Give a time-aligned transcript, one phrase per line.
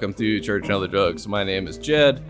[0.00, 1.28] Welcome to Church and Other Drugs.
[1.28, 2.24] My name is Jed.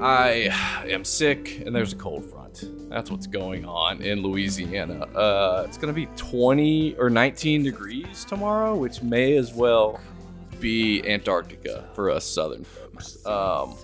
[0.00, 0.54] I
[0.86, 2.66] am sick, and there's a cold front.
[2.88, 5.06] That's what's going on in Louisiana.
[5.06, 9.98] Uh, it's going to be 20 or 19 degrees tomorrow, which may as well
[10.60, 13.26] be Antarctica for us southern folks.
[13.26, 13.74] Um,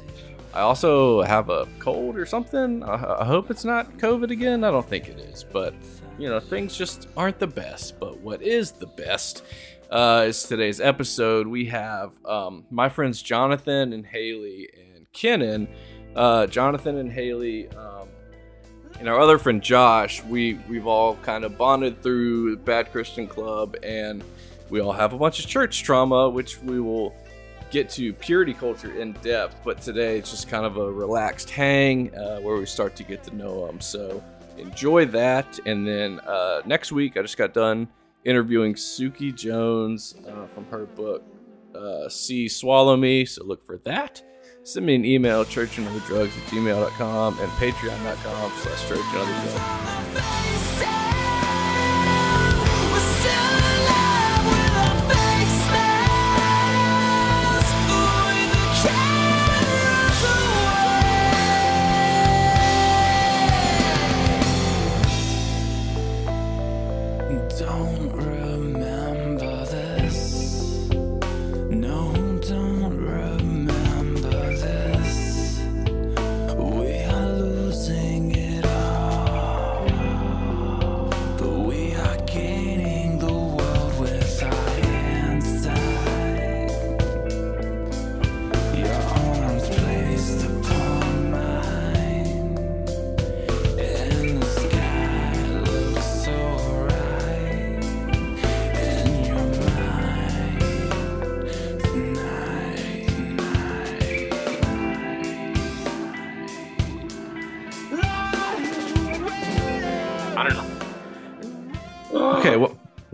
[0.55, 2.85] I also have a cold or something.
[2.85, 4.63] I, I hope it's not COVID again.
[4.63, 5.75] I don't think it is, but
[6.17, 7.99] you know, things just aren't the best.
[7.99, 9.43] But what is the best
[9.91, 11.47] uh, is today's episode.
[11.47, 15.69] We have um, my friends Jonathan and Hailee and Kenon.
[16.15, 18.09] Uh, Jonathan and Hailee um,
[18.99, 20.23] and our other friend Josh.
[20.25, 24.25] We we've all kind of bonded through Bad Christian Club, and
[24.71, 27.15] we all have a bunch of church trauma, which we will
[27.71, 29.57] get to purity culture in depth.
[29.65, 33.23] But today it's just kind of a relaxed hang uh, where we start to get
[33.25, 33.81] to know them.
[33.81, 34.23] So
[34.57, 37.89] enjoy that, and then uh, next week I just got done
[38.27, 41.25] interviewing Suki Jones uh, from her book
[41.75, 43.25] uh, See Swallow Me.
[43.25, 44.23] So look for that.
[44.65, 50.66] Send me an email, churchandother drugs at gmail.com and patreon.com slash church and drugs.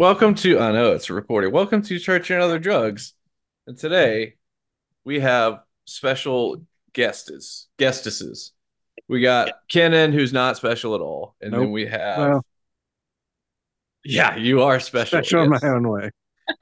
[0.02, 0.58] Welcome to.
[0.58, 1.52] I know it's recorded.
[1.52, 3.14] Welcome to Church and Other Drugs.
[3.68, 4.34] And today
[5.04, 8.50] we have special guests, guestesses.
[9.06, 12.18] We got Kenon, who's not special at all, and then we have.
[12.18, 12.44] Well.
[14.04, 15.22] yeah, you are special.
[15.22, 16.10] special in my own way.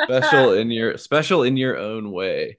[0.03, 2.59] special in your special in your own way.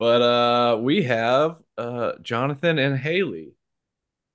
[0.00, 3.52] But uh we have uh Jonathan and Hailee.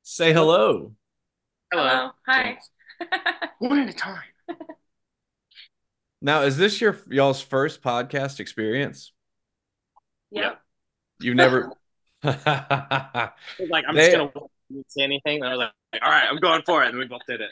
[0.03, 0.93] Say hello.
[1.73, 2.11] Hello.
[2.25, 2.59] Hi.
[3.59, 4.23] One at a time.
[6.23, 9.11] Now, is this your y'all's first podcast experience?
[10.31, 10.55] Yeah.
[11.19, 11.73] You've never
[12.23, 15.43] like, I'm They- just gonna say anything.
[15.43, 16.89] And I was like, all right, I'm going for it.
[16.89, 17.49] And we both did it.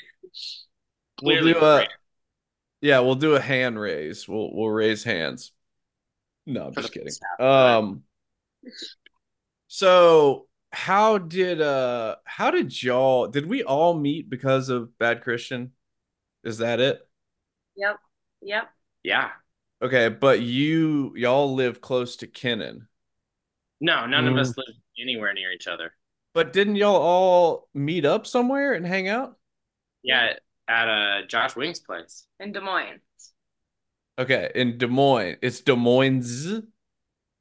[1.22, 1.88] We'll Clearly do a
[2.80, 4.28] yeah, we'll do a hand raise.
[4.28, 5.52] We'll we'll raise hands.
[6.48, 7.14] No, I'm just kidding.
[7.40, 8.04] Um
[9.68, 15.74] so how did uh how did y'all did we all meet because of Bad Christian?
[16.46, 17.02] Is that it?
[17.76, 17.98] Yep.
[18.42, 18.70] Yep.
[19.04, 19.30] Yeah.
[19.84, 22.88] Okay, but you y'all live close to Kenon.
[23.80, 24.32] No, none Mm.
[24.34, 25.94] of us live anywhere near each other.
[26.34, 29.38] But didn't y'all all meet up somewhere and hang out?
[30.04, 30.34] Yeah,
[30.68, 32.26] at uh, Josh Wing's place.
[32.40, 33.02] In Des Moines.
[34.20, 35.38] Okay, in Des Moines.
[35.42, 36.22] It's Des Moines.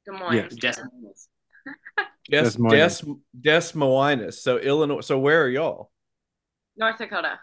[0.05, 0.35] Des Moines.
[0.35, 0.55] Yes.
[0.55, 0.83] Des-
[2.29, 3.21] Des Des Des Moines.
[3.39, 4.31] Des Moines.
[4.31, 5.01] So Illinois.
[5.01, 5.91] So where are y'all?
[6.75, 7.39] North Dakota.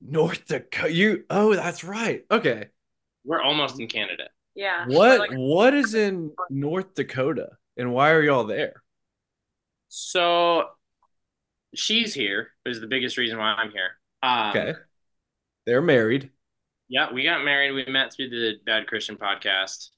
[0.00, 0.92] North Dakota.
[0.92, 2.24] You oh, that's right.
[2.30, 2.68] Okay.
[3.24, 4.24] We're almost in Canada.
[4.54, 4.86] Yeah.
[4.86, 7.50] What like- what is in North Dakota?
[7.76, 8.82] And why are y'all there?
[9.88, 10.64] So
[11.74, 13.90] she's here is the biggest reason why I'm here.
[14.22, 14.78] Um, Okay.
[15.66, 16.30] They're married.
[16.88, 17.72] Yeah, we got married.
[17.72, 19.90] We met through the Bad Christian podcast.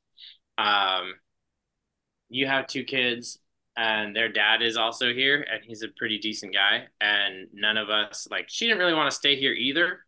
[0.58, 1.14] Um,
[2.28, 3.38] you have two kids,
[3.76, 6.86] and their dad is also here, and he's a pretty decent guy.
[7.00, 10.00] And none of us, like, she didn't really want to stay here either,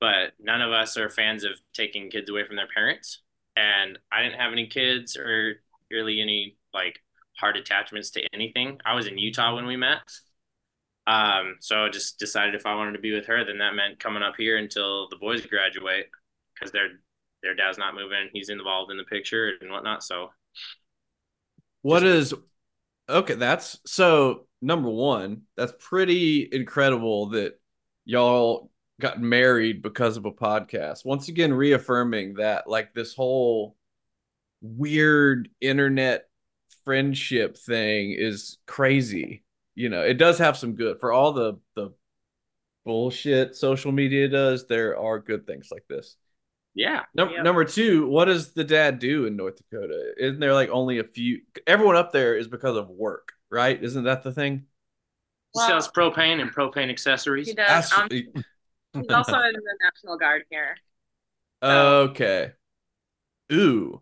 [0.00, 3.22] but none of us are fans of taking kids away from their parents.
[3.56, 5.54] And I didn't have any kids or
[5.90, 7.00] really any, like,
[7.36, 8.78] hard attachments to anything.
[8.84, 10.02] I was in Utah when we met.
[11.06, 13.98] Um, so I just decided if I wanted to be with her, then that meant
[13.98, 16.10] coming up here until the boys graduate
[16.54, 16.88] because their
[17.42, 18.28] their dad's not moving.
[18.32, 20.02] He's involved in the picture and whatnot.
[20.02, 20.30] So
[21.82, 22.34] What is
[23.08, 23.34] okay?
[23.34, 25.42] That's so number one.
[25.56, 27.58] That's pretty incredible that
[28.04, 28.70] y'all
[29.00, 31.04] got married because of a podcast.
[31.04, 33.76] Once again, reaffirming that like this whole
[34.60, 36.28] weird internet
[36.84, 39.44] friendship thing is crazy.
[39.74, 41.90] You know, it does have some good for all the the
[42.84, 44.66] bullshit social media does.
[44.66, 46.16] There are good things like this.
[46.78, 47.02] Yeah.
[47.14, 47.42] Num- Yep.
[47.44, 50.14] Number two, what does the dad do in North Dakota?
[50.16, 51.40] Isn't there like only a few?
[51.66, 53.82] Everyone up there is because of work, right?
[53.82, 54.66] Isn't that the thing?
[55.54, 57.48] He sells propane and propane accessories.
[57.48, 57.92] He does.
[57.92, 58.24] Um, he's
[59.10, 60.76] also in the National Guard here.
[61.62, 62.52] okay.
[63.52, 64.00] Ooh.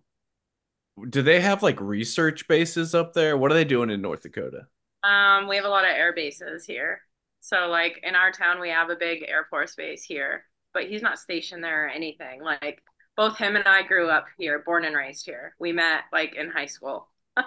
[1.09, 3.39] Do they have like research bases up there?
[3.39, 4.67] What are they doing in North Dakota?
[5.03, 7.01] Um, we have a lot of air bases here.
[7.41, 10.45] So like in our town, we have a big Air Force base here,
[10.77, 12.43] but he's not stationed there or anything.
[12.43, 12.83] Like
[13.17, 15.55] both him and I grew up here, born and raised here.
[15.59, 17.09] We met like in high school.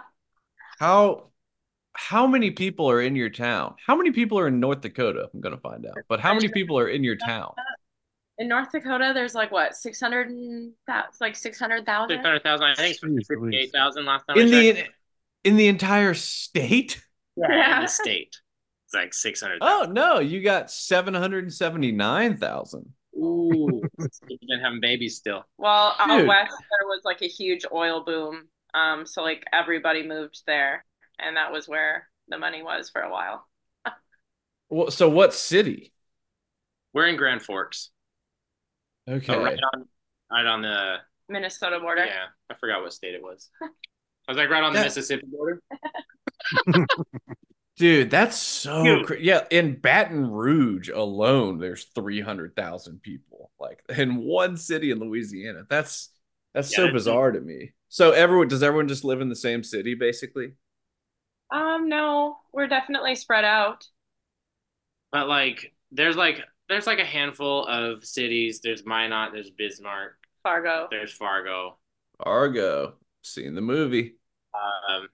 [0.79, 1.27] How
[1.93, 3.75] how many people are in your town?
[3.85, 5.29] How many people are in North Dakota?
[5.31, 5.97] I'm gonna find out.
[6.07, 7.53] But how many people are in your town?
[8.39, 12.15] In North Dakota, there's like what, 600 and that's like 600,000?
[12.15, 12.67] Six hundred thousand.
[12.67, 14.37] I think it's Jeez fifty-eight thousand last time.
[14.37, 14.89] I In the checked.
[15.43, 17.03] in the entire state?
[17.35, 17.81] yeah, in Yeah.
[17.81, 18.37] the state,
[18.85, 19.57] it's like six hundred.
[19.61, 22.93] Oh no, you got 779,000.
[23.19, 23.81] Ooh,
[24.27, 25.43] you've been having babies still.
[25.57, 28.47] Well, out west there was like a huge oil boom.
[28.73, 30.85] Um, so like everybody moved there,
[31.19, 33.45] and that was where the money was for a while.
[34.69, 35.91] Well, so what city?
[36.93, 37.89] We're in Grand Forks.
[39.09, 39.25] Okay.
[39.25, 39.85] So right on,
[40.31, 40.95] right on the
[41.27, 42.05] Minnesota border.
[42.05, 42.25] yeah.
[42.49, 43.49] I forgot what state it was.
[43.61, 43.67] I
[44.27, 45.59] was like right on the That- Mississippi border.
[47.79, 49.05] Dude, that's so Dude.
[49.07, 49.45] cra- yeah.
[49.49, 55.63] In Baton Rouge alone, there's three hundred thousand people, like in one city in Louisiana.
[55.67, 56.09] That's
[56.53, 57.71] that's Yeah, so that's- bizarre to me.
[57.87, 60.51] So everyone does everyone just live in the same city, basically?
[61.51, 63.87] Um, no, we're definitely spread out.
[65.11, 68.59] But like, there's like there's like a handful of cities.
[68.61, 69.31] There's Minot.
[69.33, 70.17] There's Bismarck.
[70.43, 70.87] Fargo.
[70.91, 71.77] There's Fargo.
[72.19, 74.15] Argo, seen the movie.
[74.53, 75.07] Um,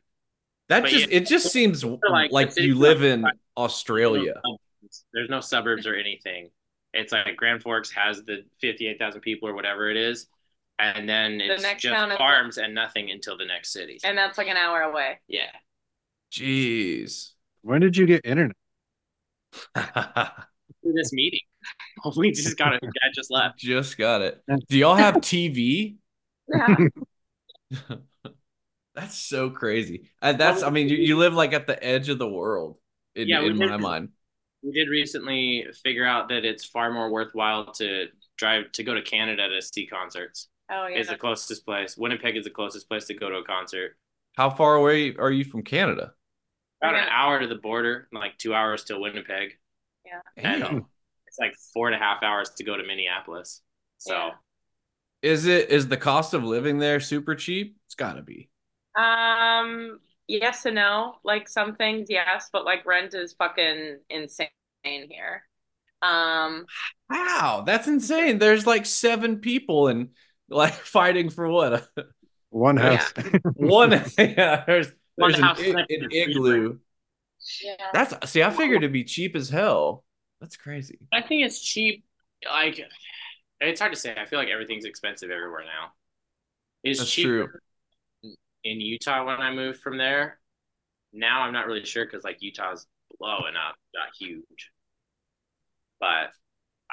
[0.70, 4.42] That But just yeah, it just seems like, like, you live in like- Australia.
[5.14, 6.50] There's no suburbs or anything.
[6.94, 10.28] It's like Grand Forks has the 58,000 people or whatever it is.
[10.80, 14.00] And then it's next just town is- farms and nothing until the next city.
[14.04, 15.20] And that's like an hour away.
[15.28, 15.52] yeah.
[16.32, 17.32] Jeez.
[17.62, 18.56] When did you get internet?
[19.74, 21.40] For this meeting.
[22.18, 22.82] We just got it.
[22.82, 23.58] The guy just left.
[23.58, 24.40] Just got it.
[24.70, 25.96] Do y'all have TV?
[26.54, 26.76] Yeah.
[28.96, 30.10] That's so crazy.
[30.22, 32.78] Uh, and that's I mean, you, you live like at the edge of the world
[33.16, 34.10] in, Yeah, in did- my mind.
[34.64, 38.08] We did recently figure out that it's far more worthwhile to
[38.38, 40.48] drive to go to Canada to see concerts.
[40.72, 40.98] Oh yeah.
[40.98, 41.96] Is the closest place.
[41.96, 43.96] Winnipeg is the closest place to go to a concert.
[44.36, 46.14] How far away are you from Canada?
[46.82, 49.52] About an hour to the border, like two hours to Winnipeg.
[50.38, 50.64] Damn.
[50.64, 50.86] And
[51.28, 53.62] it's like four and a half hours to go to Minneapolis.
[54.00, 54.30] So Yeah.
[55.22, 57.78] Is it is the cost of living there super cheap?
[57.86, 58.50] It's gotta be.
[58.96, 61.16] Um, yes and no.
[61.24, 64.50] Like some things, yes, but like rent is fucking insane
[64.84, 65.44] here.
[66.02, 66.68] Um,
[67.10, 68.40] Wow, that's insane.
[68.40, 70.10] There's like seven people and
[70.50, 71.88] like fighting for what?
[72.50, 73.08] One Yeah.
[73.08, 73.14] house.
[73.54, 76.80] One yeah, there's One there's an, house i- next an igloo.
[77.62, 77.92] yeah.
[77.92, 80.04] That's see, I figured it'd be cheap as hell.
[80.42, 81.00] That's crazy.
[81.12, 82.04] I think it's cheap.
[82.50, 82.80] Like
[83.62, 84.16] it's hard to say.
[84.18, 85.94] I feel like everything's expensive everywhere now.
[86.84, 87.64] It's That's cheaper
[88.66, 90.40] in Utah when I moved from there.
[91.14, 92.86] Now I'm not really sure because like Utah's
[93.20, 94.72] blowing up, not huge.
[96.02, 96.32] But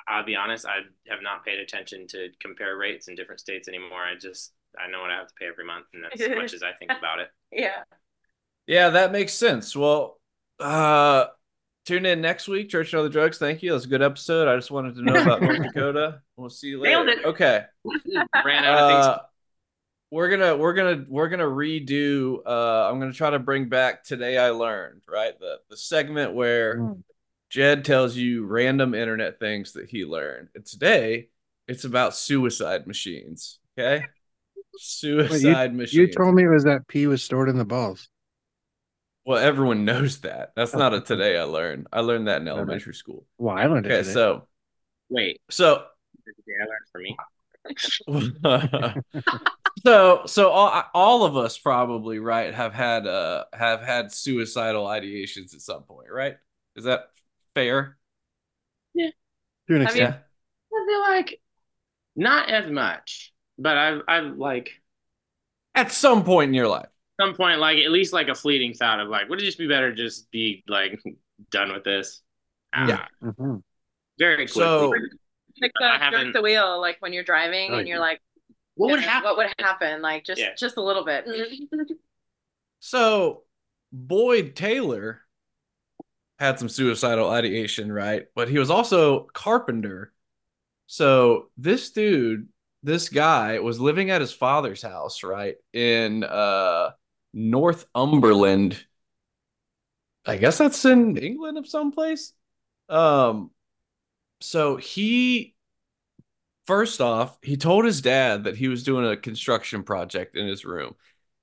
[0.08, 0.76] I'll be honest, I
[1.08, 4.02] have not paid attention to compare rates in different states anymore.
[4.04, 6.54] I just I know what I have to pay every month, and that's as much
[6.54, 7.28] as I think about it.
[7.50, 7.82] Yeah.
[8.66, 9.74] Yeah, that makes sense.
[9.74, 10.20] Well,
[10.60, 11.26] uh
[11.84, 13.38] tune in next week, Church and Other Drugs.
[13.38, 13.70] Thank you.
[13.70, 14.46] That was a good episode.
[14.46, 16.20] I just wanted to know about North Dakota.
[16.36, 17.20] We'll see you Nailed later.
[17.20, 17.26] it.
[17.26, 17.64] Okay.
[18.44, 19.06] Ran out of things.
[19.06, 19.18] Uh,
[20.12, 24.37] we're gonna we're gonna we're gonna redo uh I'm gonna try to bring back today
[24.37, 25.33] I learned, right?
[25.40, 27.02] The the segment where Mm.
[27.49, 30.49] Jed tells you random internet things that he learned.
[30.54, 31.28] And today
[31.66, 33.59] it's about suicide machines.
[33.78, 34.04] Okay?
[34.76, 35.95] Suicide machines.
[35.95, 38.09] You told me it was that pee was stored in the balls.
[39.25, 40.52] Well, everyone knows that.
[40.57, 41.87] That's not a today I learned.
[41.90, 43.25] I learned that in elementary school.
[43.38, 44.12] Well, I learned it Okay, today.
[44.12, 44.49] so
[45.09, 45.87] Wait, so
[46.26, 47.16] did I learn for me?
[49.84, 55.54] so so all, all of us probably right have had uh have had suicidal ideations
[55.54, 56.36] at some point, right?
[56.76, 57.10] Is that
[57.54, 57.96] fair?
[58.94, 59.10] Yeah
[59.68, 60.10] to an I extent.
[60.14, 60.20] mean-
[60.74, 61.40] I feel like
[62.16, 64.70] not as much, but I've I've like
[65.74, 66.88] At some point in your life.
[67.20, 69.68] some point like at least like a fleeting thought of like would it just be
[69.68, 71.00] better just be like
[71.50, 72.22] done with this?
[72.74, 73.06] Ah, Yeah.
[73.22, 73.62] Mhm.
[74.18, 74.52] very quickly.
[74.62, 74.92] So-
[75.60, 78.02] Like the the wheel, like when you're driving Oh, and you're yeah.
[78.02, 78.20] like,
[78.74, 79.24] what would happen?
[79.24, 80.02] What would happen?
[80.02, 80.54] Like just Yeah.
[80.56, 81.26] just a little bit.
[82.80, 83.44] So
[83.92, 85.22] Boyd Taylor
[86.38, 88.26] had some suicidal ideation, right?
[88.34, 90.12] But he was also carpenter.
[90.86, 92.48] So this dude
[92.84, 96.90] this guy was living at his father's house, right, in uh
[97.32, 98.84] Northumberland.
[100.26, 102.32] I guess that's in England of some place.
[102.88, 103.50] Um,
[104.40, 105.51] so he
[106.66, 110.64] first off, he told his dad that he was doing a construction project in his
[110.64, 110.95] room.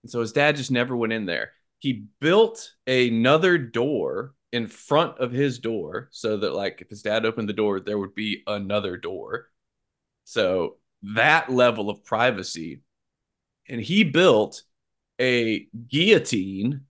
[0.04, 1.52] And so his dad just never went in there.
[1.80, 7.26] He built another door in front of his door so that like if his dad
[7.26, 9.50] opened the door, there would be another door.
[10.26, 12.82] So that level of privacy.
[13.68, 14.64] And he built
[15.20, 16.82] a guillotine.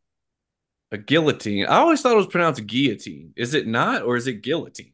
[0.91, 1.65] A guillotine.
[1.65, 3.33] I always thought it was pronounced guillotine.
[3.35, 4.93] Is it not, or is it guillotine?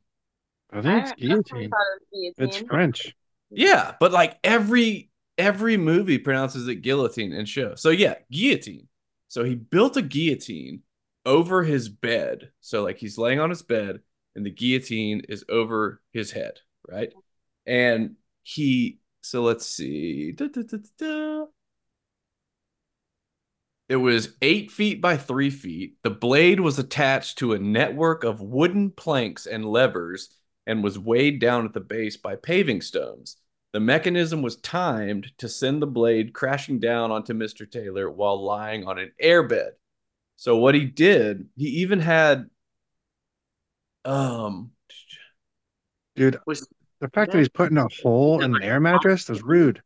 [0.72, 1.72] I think it's I- I always guillotine.
[2.12, 2.68] it was It's.
[2.68, 3.16] French.
[3.50, 7.76] Yeah, but like every every movie pronounces it guillotine and show.
[7.76, 8.88] So yeah, guillotine.
[9.28, 10.82] So he built a guillotine
[11.26, 12.52] over his bed.
[12.62, 14.00] So like he's laying on his bed
[14.36, 17.12] and the guillotine is over his head, right?
[17.66, 20.32] And he so let's see.
[20.32, 20.62] Da, da,
[20.98, 21.46] da.
[23.88, 25.98] It was eight feet by three feet.
[26.04, 30.30] The blade was attached to a network of wooden planks and levers
[30.68, 33.38] and was weighed down at the base by paving stones.
[33.74, 37.70] The mechanism was timed to send the blade crashing down onto Mr.
[37.70, 39.72] Taylor while lying on an airbed.
[40.38, 42.50] So what he did, he even had
[44.06, 44.72] um
[46.16, 46.68] Dude, Was
[47.02, 49.82] the fact that he's putting a hole in an air mattress is rude.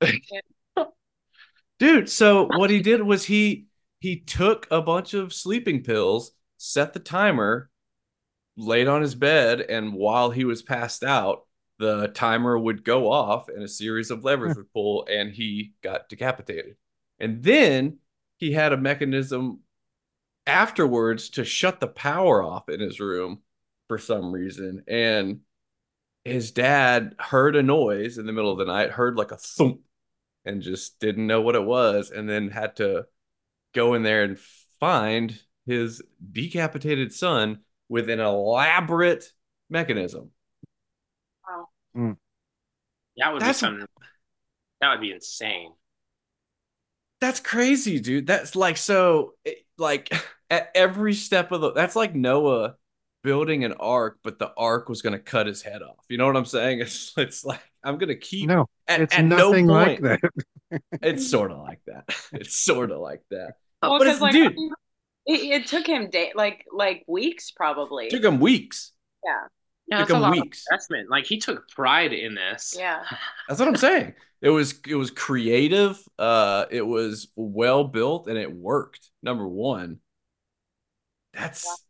[1.78, 3.66] dude, so what he did was he
[3.98, 7.70] he took a bunch of sleeping pills, set the timer,
[8.56, 11.46] laid on his bed, and while he was passed out,
[11.78, 14.60] the timer would go off and a series of levers hmm.
[14.60, 16.76] would pull and he got decapitated.
[17.18, 17.98] And then
[18.38, 19.60] he had a mechanism
[20.46, 23.42] afterwards to shut the power off in his room
[23.88, 24.84] for some reason.
[24.86, 25.40] And
[26.24, 29.80] his dad heard a noise in the middle of the night, heard like a thump,
[30.44, 33.06] and just didn't know what it was, and then had to
[33.74, 34.38] go in there and
[34.80, 39.24] find his decapitated son with an elaborate
[39.70, 40.30] mechanism.
[41.96, 42.16] Mm.
[43.16, 43.86] that would That's- be something.
[44.80, 45.72] That would be insane.
[47.20, 48.26] That's crazy, dude.
[48.26, 50.12] That's like so eh, like
[50.50, 52.74] at every step of the that's like Noah
[53.24, 56.04] building an ark, but the ark was gonna cut his head off.
[56.10, 56.80] You know what I'm saying?
[56.82, 60.82] It's it's like I'm gonna keep No, at, it's at no nothing like point- that.
[61.00, 62.04] It's sort of like that.
[62.32, 63.54] It's sort of like that.
[63.80, 64.54] Well, but it's 'cause, like, dude,
[65.26, 68.06] it, it took him day like like weeks probably.
[68.06, 68.92] it took him weeks.
[69.24, 69.46] yeah,
[69.88, 70.62] Yeah, took that's a him lot weeks.
[70.66, 71.10] of investment.
[71.10, 72.74] Like he took pride in this.
[72.78, 73.02] yeah.
[73.48, 74.14] That's what I'm saying.
[74.42, 75.98] It was it was creative.
[76.18, 79.10] Uh, it was well built and it worked.
[79.22, 79.98] Number one.
[81.32, 81.84] That's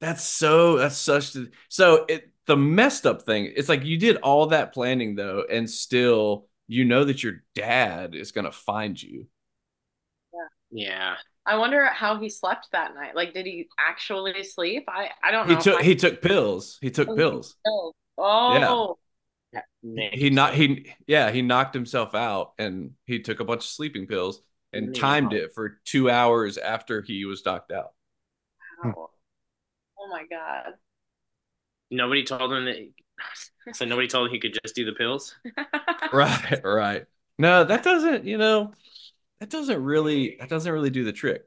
[0.00, 3.52] that's so that's such the so it the messed up thing.
[3.56, 8.14] It's like you did all that planning though, and still you know that your dad
[8.14, 9.26] is gonna find you.
[10.70, 11.16] Yeah.
[11.46, 13.14] I wonder how he slept that night.
[13.14, 14.84] Like, did he actually sleep?
[14.88, 15.56] I I don't know.
[15.56, 16.78] He took I- he took pills.
[16.80, 17.56] He took Oh, he pills.
[17.66, 18.98] Oh, oh.
[20.12, 24.06] He not he yeah he knocked himself out and he took a bunch of sleeping
[24.06, 27.92] pills and Maybe timed it for two hours after he was knocked out.
[28.82, 29.10] Wow.
[29.98, 30.74] Oh my god.
[31.90, 32.76] Nobody told him that.
[33.72, 35.34] So nobody told him he could just do the pills.
[36.12, 37.06] right right
[37.38, 38.72] no that doesn't you know
[39.40, 41.42] that doesn't really that doesn't really do the trick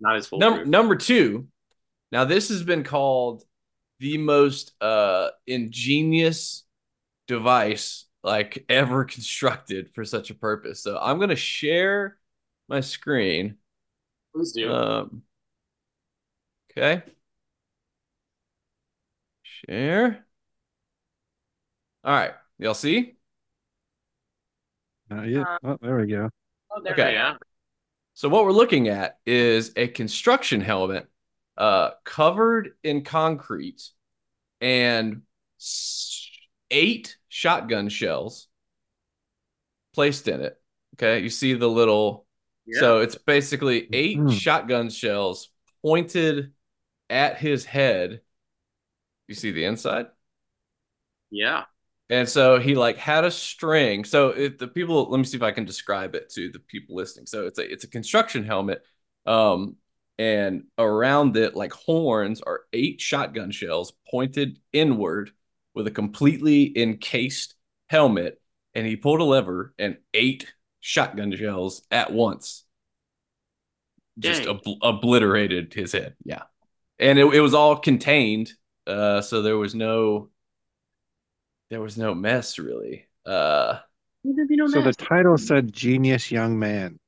[0.00, 0.38] Not as full.
[0.38, 1.48] number number two
[2.12, 3.44] now this has been called
[4.00, 6.64] the most uh ingenious
[7.26, 12.16] device like ever constructed for such a purpose so i'm gonna share
[12.68, 13.56] my screen
[14.34, 14.70] Please do.
[14.72, 15.22] um
[16.70, 17.02] okay
[19.42, 20.24] share
[22.04, 23.16] all right y'all see
[25.10, 25.42] Not yet.
[25.46, 26.30] Uh, Oh, there we go.
[26.72, 27.14] Oh, there Okay.
[27.14, 27.34] yeah.
[28.14, 31.08] So what we're looking at is a construction helmet
[31.56, 33.82] uh, covered in concrete
[34.60, 35.22] and
[36.70, 38.48] eight shotgun shells
[39.94, 40.60] placed in it.
[40.96, 42.26] Okay, you see the little.
[42.66, 42.80] Yeah.
[42.80, 44.40] So it's basically 8 Mhm.
[44.40, 45.50] shotgun shells
[45.82, 46.52] pointed
[47.08, 48.20] at his head.
[49.28, 50.06] You see the inside?
[51.30, 51.64] yeah.
[52.10, 54.04] And so he like had a string.
[54.04, 56.96] So if the people, let me see if I can describe it to the people
[56.96, 57.26] listening.
[57.26, 58.82] So it's a it's a construction helmet,
[59.26, 59.76] um,
[60.18, 65.30] and around it like horns are eight shotgun shells pointed inward
[65.72, 67.54] with a completely encased
[67.88, 68.42] helmet.
[68.74, 72.64] And he pulled a lever and eight shotgun shells at once,
[74.18, 74.46] just
[74.82, 76.14] obliterated his head.
[76.24, 76.42] Yeah,
[76.98, 78.52] and it, it was all contained.
[78.84, 80.30] Uh, so there was no
[81.70, 83.06] there was no mess really.
[83.24, 83.78] Uh
[84.24, 86.98] be no So the title said "Genius Young Man."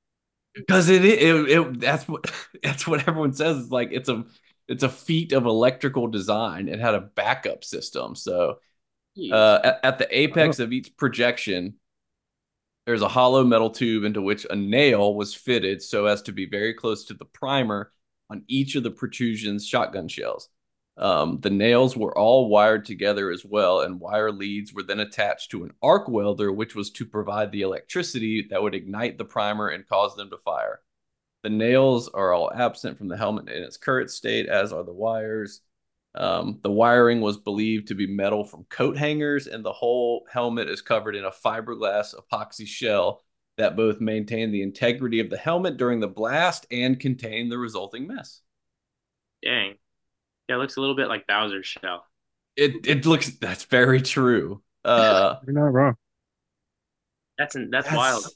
[0.55, 2.31] because it, it it that's what
[2.63, 3.59] that's what everyone says.
[3.59, 4.25] It's like it's a
[4.69, 6.69] it's a feat of electrical design.
[6.69, 8.59] It had a backup system, so
[9.31, 11.75] uh, at, at the apex of each projection,
[12.87, 16.47] there's a hollow metal tube into which a nail was fitted so as to be
[16.47, 17.91] very close to the primer
[18.31, 20.49] on each of the protrusions shotgun shells.
[20.99, 25.51] Um, the nails were all wired together as well, and wire leads were then attached
[25.51, 29.69] to an arc welder, which was to provide the electricity that would ignite the primer
[29.69, 30.81] and cause them to fire.
[31.43, 34.93] The nails are all absent from the helmet in its current state, as are the
[34.93, 35.63] wires.
[36.15, 40.69] Um, the wiring was believed to be metal from coat hangers, and the whole helmet
[40.69, 43.23] is covered in a fiberglass epoxy shell
[43.57, 48.07] that both maintained the integrity of the helmet during the blast and contained the resulting
[48.07, 48.43] mess.
[49.43, 49.77] Dang.
[50.53, 52.05] Yeah, it looks a little bit like Bowser's shell.
[52.57, 54.63] It it looks that's very true.
[54.85, 55.97] Uh, You're not wrong.
[57.39, 58.29] That's that's, that's- wild.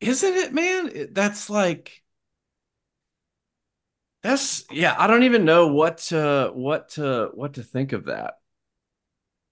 [0.00, 0.90] isn't it, man?
[0.94, 2.02] It- that's like
[4.22, 4.94] that's yeah.
[4.96, 8.38] I don't even know what to what to what to think of that.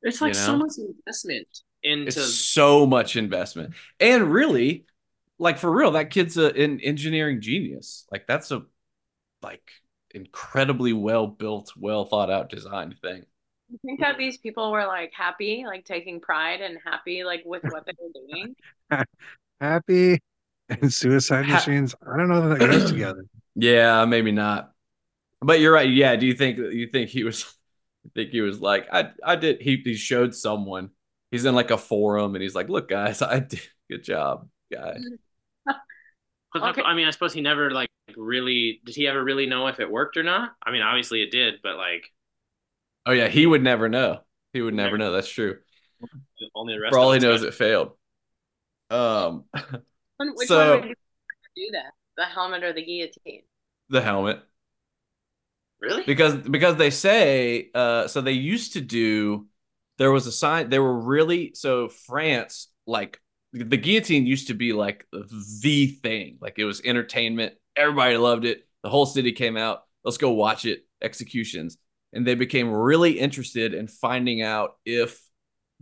[0.00, 1.49] It's like you so much investment
[1.83, 4.87] into It's so much investment, and really,
[5.38, 8.07] like for real, that kid's a, an engineering genius.
[8.11, 8.62] Like that's a
[9.42, 9.71] like
[10.14, 13.25] incredibly well built, well thought out designed thing.
[13.73, 17.62] I think that these people were like happy, like taking pride and happy like with
[17.64, 18.57] what they were doing.
[19.61, 20.19] Happy
[20.69, 21.95] and suicide Ha- machines.
[22.02, 23.25] I don't know that that goes together.
[23.57, 24.73] Yeah, maybe not.
[25.40, 25.90] But you're right.
[25.90, 26.17] Yeah.
[26.17, 27.45] Do you think you think he was?
[28.02, 29.61] You think he was like I I did.
[29.61, 30.88] He he showed someone.
[31.31, 34.96] He's in like a forum and he's like, look, guys, I did good job, guy.
[34.99, 35.14] Mm-hmm.
[36.53, 36.83] But Okay.
[36.83, 39.91] I mean, I suppose he never like really did he ever really know if it
[39.91, 40.53] worked or not?
[40.65, 42.05] I mean, obviously it did, but like
[43.07, 44.21] Oh yeah, he would never know.
[44.53, 45.13] He would never know.
[45.13, 45.59] That's true.
[46.55, 47.93] only the rest For all of he us knows, got- it failed.
[48.91, 49.45] Um,
[50.19, 50.97] Which So- one would
[51.57, 51.93] you do that?
[52.17, 53.43] The helmet or the guillotine?
[53.89, 54.41] the helmet.
[55.81, 56.03] Really?
[56.05, 59.47] because because they say uh so they used to do
[59.97, 63.19] there was a sign they were really so France like
[63.53, 66.39] the guillotine used to be like the thing.
[66.41, 67.55] Like it was entertainment.
[67.77, 68.67] Everybody loved it.
[68.83, 69.85] The whole city came out.
[70.05, 70.87] Let's go watch it.
[71.03, 71.77] Executions.
[72.13, 75.21] And they became really interested in finding out if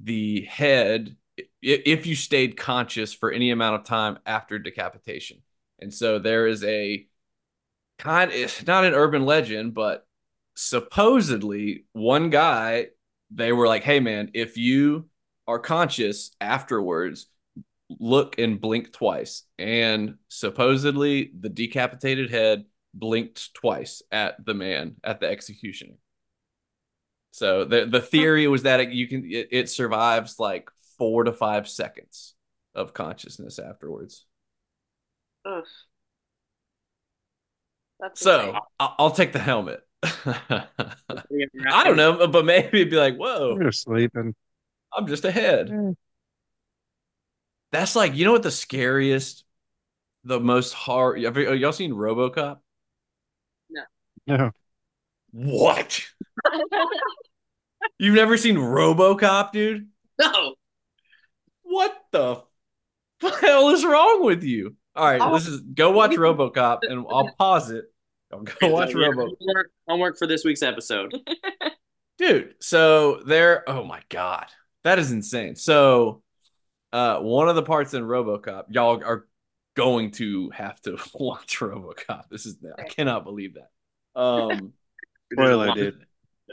[0.02, 1.16] the head
[1.62, 5.38] if you stayed conscious for any amount of time after decapitation.
[5.78, 7.06] And so there is a
[7.98, 10.06] kind it's not an urban legend, but
[10.56, 12.88] supposedly one guy,
[13.30, 15.08] they were like, hey man, if you
[15.46, 17.26] are conscious afterwards,
[17.88, 19.44] look and blink twice.
[19.58, 25.94] And supposedly the decapitated head blinked twice at the man at the executioner.
[27.30, 31.32] So the the theory was that it, you can it, it survives like four to
[31.32, 32.34] five seconds
[32.74, 34.24] of consciousness afterwards.
[35.44, 35.66] Ugh.
[38.00, 38.62] That's So insane.
[38.78, 39.82] I- I'll take the helmet.
[40.02, 40.66] I
[41.70, 43.16] I don't know, but maybe it'd be like,
[43.60, 44.34] I'm whoa, sleeping.
[44.96, 45.68] I'm just ahead.
[45.68, 45.96] Mm.
[47.72, 49.44] That's like, you know what the scariest,
[50.24, 51.22] the most hard.
[51.22, 52.58] Have y- y'all seen RoboCop?
[53.70, 53.82] No,
[54.26, 54.50] No.
[55.32, 56.02] What?
[57.98, 59.88] You've never seen RoboCop, dude?
[60.20, 60.54] No.
[61.62, 62.42] What the
[63.22, 64.74] f- hell is wrong with you?
[64.96, 65.32] All right, Oh.
[65.34, 67.84] this is go watch RoboCop, and I'll pause it.
[68.32, 69.14] I'll go watch RoboCop.
[69.40, 71.14] Homework, homework for this week's episode.
[72.18, 74.46] dude so there oh my god
[74.82, 76.20] that is insane so
[76.92, 79.26] uh one of the parts in robocop y'all are
[79.78, 82.24] going to have to watch robocop.
[82.30, 84.20] This is i cannot believe that.
[84.20, 84.72] Um
[85.32, 86.04] spoiler, dude.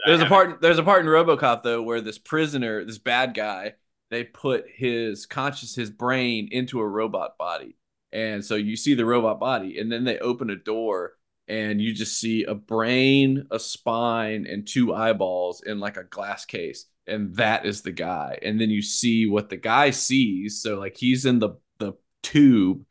[0.06, 3.74] there's a part there's a part in robocop though where this prisoner this bad guy
[4.10, 7.76] they put his conscious his brain into a robot body.
[8.12, 11.14] And so you see the robot body and then they open a door
[11.48, 16.44] and you just see a brain a spine and two eyeballs in like a glass
[16.44, 20.78] case and that is the guy and then you see what the guy sees so
[20.78, 21.92] like he's in the the
[22.22, 22.84] tube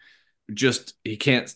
[0.54, 1.54] just he can't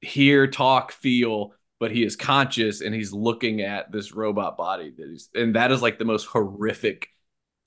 [0.00, 5.08] hear talk feel but he is conscious and he's looking at this robot body that
[5.08, 7.08] he's and that is like the most horrific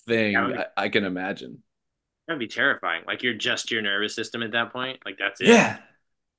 [0.05, 1.63] thing would- I, I can imagine
[2.27, 3.03] That'd be terrifying.
[3.07, 4.99] Like you're just your nervous system at that point.
[5.05, 5.47] Like that's it.
[5.47, 5.77] yeah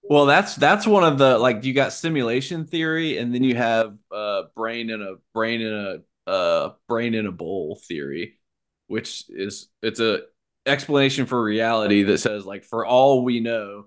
[0.02, 3.96] well that's that's one of the like you got simulation theory and then you have
[4.12, 5.96] uh brain in a brain in a
[6.28, 8.38] uh brain in a bowl theory
[8.86, 10.20] which is it's a
[10.66, 13.86] explanation for reality that says like for all we know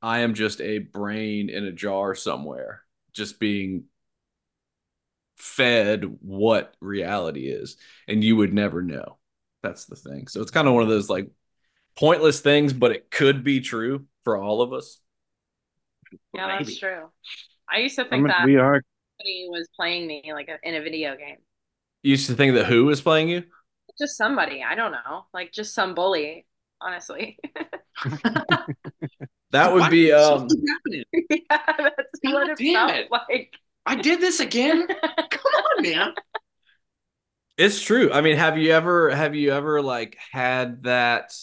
[0.00, 3.84] i am just a brain in a jar somewhere just being
[5.36, 7.76] fed what reality is
[8.08, 9.18] and you would never know
[9.62, 11.28] that's the thing so it's kind of one of those like
[11.98, 15.00] pointless things, but it could be true for all of us.
[16.32, 16.64] Yeah, Maybe.
[16.64, 17.10] that's true.
[17.68, 18.80] I used to I think mean, that we are.
[19.18, 21.38] somebody was playing me like in a video game.
[22.02, 23.44] You used to think that who was playing you?
[23.98, 26.46] Just somebody, I don't know, like just some bully.
[26.80, 27.38] Honestly,
[29.50, 31.04] That would Why be um happening?
[31.30, 33.10] yeah, that's God what it damn felt it.
[33.10, 33.54] like.
[33.86, 34.86] I did this again.
[35.30, 36.12] Come on, man.
[37.56, 38.12] It's true.
[38.12, 41.34] I mean, have you ever have you ever like had that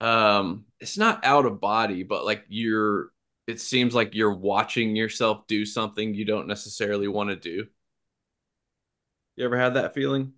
[0.00, 3.10] um it's not out of body, but like you're
[3.46, 7.66] it seems like you're watching yourself do something you don't necessarily want to do.
[9.42, 10.34] You ever had that feeling?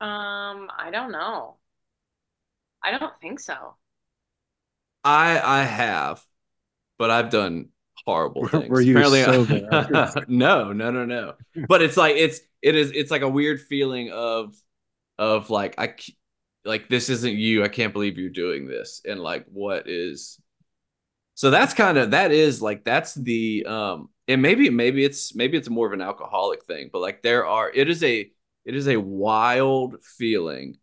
[0.00, 1.58] Um, I don't know.
[2.82, 3.76] I don't think so.
[5.04, 6.24] I I have,
[6.98, 7.70] but I've done
[8.06, 8.68] horrible things.
[8.68, 10.08] were you Apparently, sober after?
[10.28, 11.34] no, no, no, no.
[11.68, 14.54] But it's like it's it is it's like a weird feeling of
[15.18, 15.94] of like I
[16.64, 17.64] like this isn't you.
[17.64, 19.02] I can't believe you're doing this.
[19.06, 20.40] And like what is
[21.34, 25.56] so that's kind of that is like that's the um and maybe maybe it's maybe
[25.56, 28.30] it's more of an alcoholic thing, but like there are it is a
[28.64, 30.76] it is a wild feeling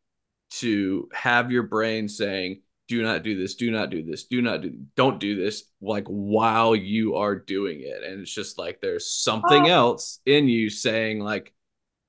[0.51, 4.61] to have your brain saying do not do this do not do this do not
[4.61, 8.03] do don't do this like while you are doing it.
[8.03, 11.53] And it's just like there's something else in you saying like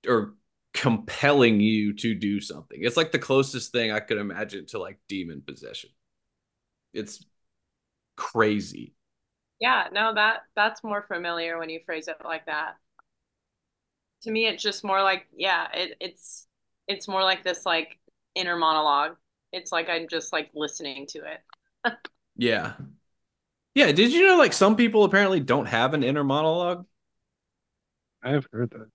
[0.08, 0.34] or
[0.72, 2.78] compelling you to do something.
[2.80, 5.90] It's like the closest thing i could imagine to like demon possession.
[6.92, 7.24] It's
[8.16, 8.94] crazy
[9.60, 12.76] Yeah, no, that that's more familiar when you phrase it like that.
[14.22, 16.46] To me, it's just more like, yeah, it, it's
[16.86, 17.98] it's more like this like
[18.34, 19.16] inner monologue.
[19.52, 21.40] It's like I'm just like listening to it.
[22.36, 22.74] yeah
[23.74, 26.86] yeah did you know like some people apparently don't have an inner monologue
[28.22, 28.90] I have heard that.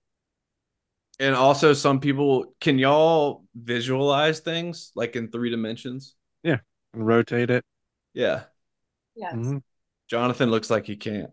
[1.19, 6.60] and also some people can y'all visualize things like in three dimensions Yeah.
[6.93, 7.63] And rotate it.
[8.13, 8.43] yeah
[9.15, 9.36] Yes.
[9.36, 9.62] Mhm.
[10.10, 11.32] Jonathan looks like he can't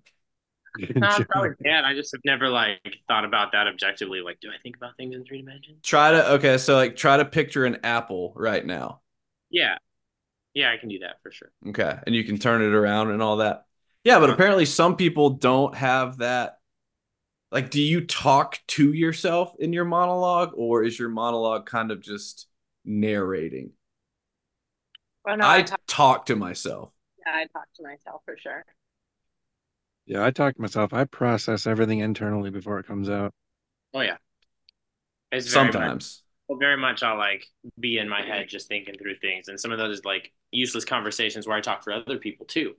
[1.03, 1.85] No, I probably can.
[1.85, 4.21] I just have never like thought about that objectively.
[4.21, 5.83] Like, do I think about things in three dimensions?
[5.83, 9.01] try to okay so like try to picture an apple right now
[9.51, 9.77] Yeah,
[10.55, 11.53] yeah, I can do that for sure.
[11.69, 13.65] okay and you can turn it around and all that
[14.05, 14.31] yeah but Uh-huh.
[14.31, 16.59] apparently some people don't have that
[17.53, 22.01] like do you talk to yourself in your monologue or is your monologue kind of
[22.01, 22.49] just
[22.85, 23.73] narrating
[25.27, 26.93] Oh, no, I, i talk, talk to myself
[27.25, 28.65] yeah, I talk to myself for sure.
[30.07, 30.93] Yeah, I talk to myself.
[30.93, 33.33] I process everything internally before it comes out.
[33.95, 34.17] Oh yeah,
[35.31, 36.23] it's very much, sometimes
[36.59, 37.03] very much.
[37.03, 37.47] I'll like
[37.79, 41.47] be in my head just thinking through things, and some of those like useless conversations
[41.47, 42.75] where I talk for other people too.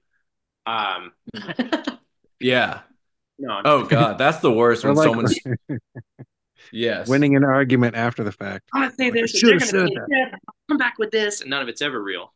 [0.66, 1.12] Um,
[2.40, 2.82] yeah
[3.40, 5.40] no, I'm oh god that's the worst when like someone's
[6.72, 8.70] yes winning an argument after the fact.
[8.74, 10.40] I say Like, I this, and they're gonna said say that.
[10.70, 12.34] Come back with this, and none of it's ever real.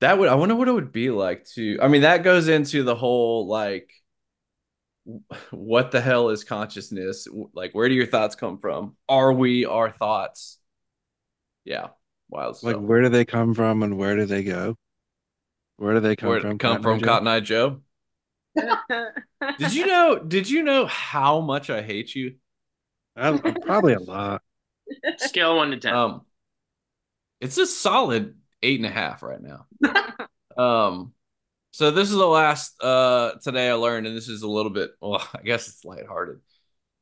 [0.00, 2.82] That would I wonder what it would be like to I mean that goes into
[2.82, 3.90] the whole like
[5.50, 7.26] what the hell is consciousness?
[7.54, 8.96] Like where do your thoughts come from?
[9.08, 10.58] Are we our thoughts?
[11.64, 11.88] Yeah.
[12.30, 12.82] Wild Like, stuff.
[12.82, 14.76] where do they come from and where do they go?
[15.78, 16.58] Where do they come Where from?
[16.58, 17.16] come Cotton from Eye Joe?
[17.16, 17.80] Cotton Eye Joe?
[19.58, 22.36] Did you know did you know how much I hate you?
[23.16, 24.42] I probably a lot.
[25.18, 25.96] Scale one to ten.
[25.96, 26.26] Um
[27.40, 29.66] it's a solid eight and a half right now.
[30.56, 31.12] Um,
[31.72, 34.92] so this is the last uh today I learned, and this is a little bit
[35.02, 36.40] well, I guess it's lighthearted.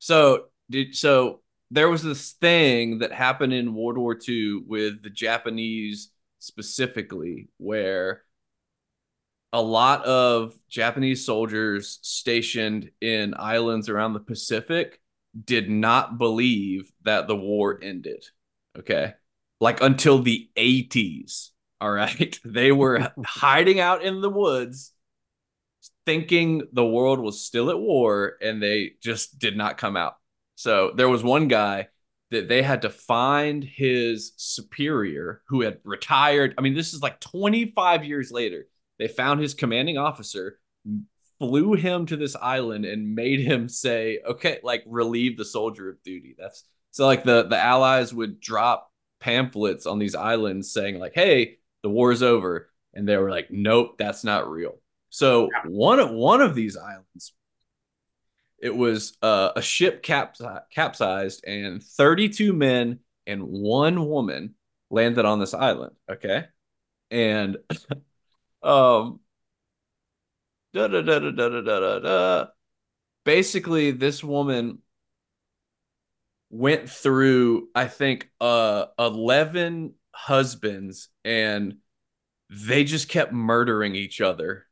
[0.01, 5.11] So did so there was this thing that happened in World War II with the
[5.11, 8.25] Japanese specifically, where
[9.53, 15.01] a lot of Japanese soldiers stationed in islands around the Pacific
[15.45, 18.25] did not believe that the war ended.
[18.79, 19.15] Okay.
[19.61, 21.51] Like until the 80s.
[21.81, 22.39] All right.
[22.45, 24.93] They were hiding out in the woods
[26.07, 30.17] thinking the world was still at war and they just did not come out.
[30.55, 31.89] So there was one guy
[32.31, 36.55] that they had to find his superior who had retired.
[36.59, 38.67] I mean, this is like 25 years later.
[38.99, 40.59] They found his commanding officer,
[41.39, 46.03] flew him to this island and made him say, "Okay, like relieve the soldier of
[46.03, 48.91] duty." That's so like the the allies would drop
[49.25, 53.51] pamphlets on these islands saying like, "Hey, the war is over," and they were like,
[53.51, 57.33] "Nope, that's not real." So one of one of these islands,
[58.59, 64.57] it was uh, a ship capsi- capsized, and 32 men and one woman
[64.91, 65.97] landed on this island.
[66.11, 66.45] Okay,
[67.11, 67.57] and
[68.63, 69.21] um,
[70.75, 71.99] da da da da da da da.
[71.99, 72.47] da.
[73.25, 74.81] Basically, this woman
[76.55, 81.79] went through, I think, uh, 11 husbands and
[82.49, 84.67] they just kept murdering each other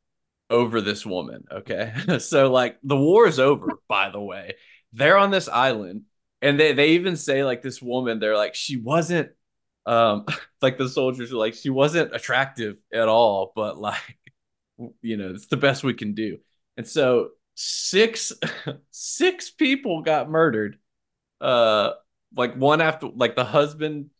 [0.48, 1.44] over this woman.
[1.50, 1.92] Okay.
[2.20, 4.54] so like the war is over, by the way.
[4.92, 6.02] They're on this island
[6.40, 9.30] and they, they even say like this woman, they're like, she wasn't
[9.84, 10.26] um
[10.62, 14.18] like the soldiers are like, she wasn't attractive at all, but like
[15.02, 16.38] you know, it's the best we can do.
[16.76, 18.32] And so six
[18.92, 20.78] six people got murdered.
[21.42, 21.92] Uh
[22.34, 24.10] like one after like the husband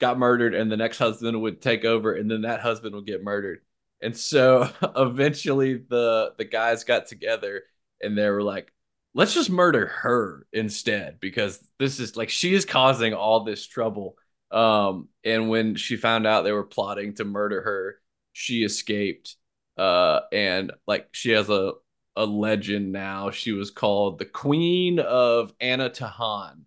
[0.00, 3.24] got murdered and the next husband would take over and then that husband would get
[3.24, 3.60] murdered.
[4.02, 7.64] And so eventually the the guys got together
[8.00, 8.72] and they were like,
[9.14, 14.16] let's just murder her instead because this is like she is causing all this trouble.
[14.50, 17.96] Um, and when she found out they were plotting to murder her,
[18.32, 19.36] she escaped.
[19.76, 21.72] Uh, and like she has a
[22.16, 23.30] a legend now.
[23.30, 26.65] She was called the Queen of anna Anatahan.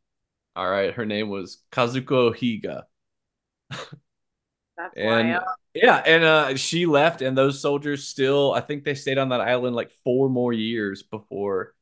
[0.60, 2.84] All right, her name was Kazuko Higa.
[3.72, 5.44] That's And wild.
[5.74, 9.40] yeah, and uh, she left, and those soldiers still, I think they stayed on that
[9.42, 11.74] island like four more years before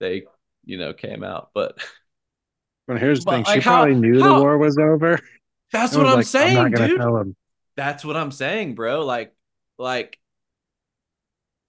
[0.00, 0.24] they,
[0.64, 1.50] you know, came out.
[1.54, 1.78] But
[2.86, 5.18] But here's the But, thing: like, she how- probably knew how- the war was over.
[5.72, 7.00] that's and what I'm like, saying, I'm dude.
[7.00, 7.34] tell him.
[7.76, 9.04] That's what I'm saying, bro.
[9.06, 9.34] Like,
[9.78, 10.18] like,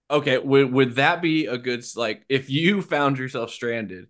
[0.09, 4.07] okay, would would that be a good like if you found yourself stranded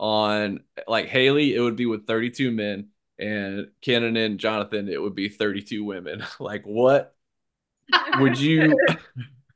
[0.00, 5.14] on like Hailee, it would be with 32 men, and Kenon and Jonathan, it would
[5.14, 6.24] be 32 women.
[6.40, 7.14] like, what
[8.18, 8.74] would you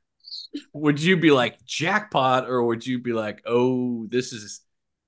[0.74, 4.60] would you be like jackpot, or would you be like, oh, this is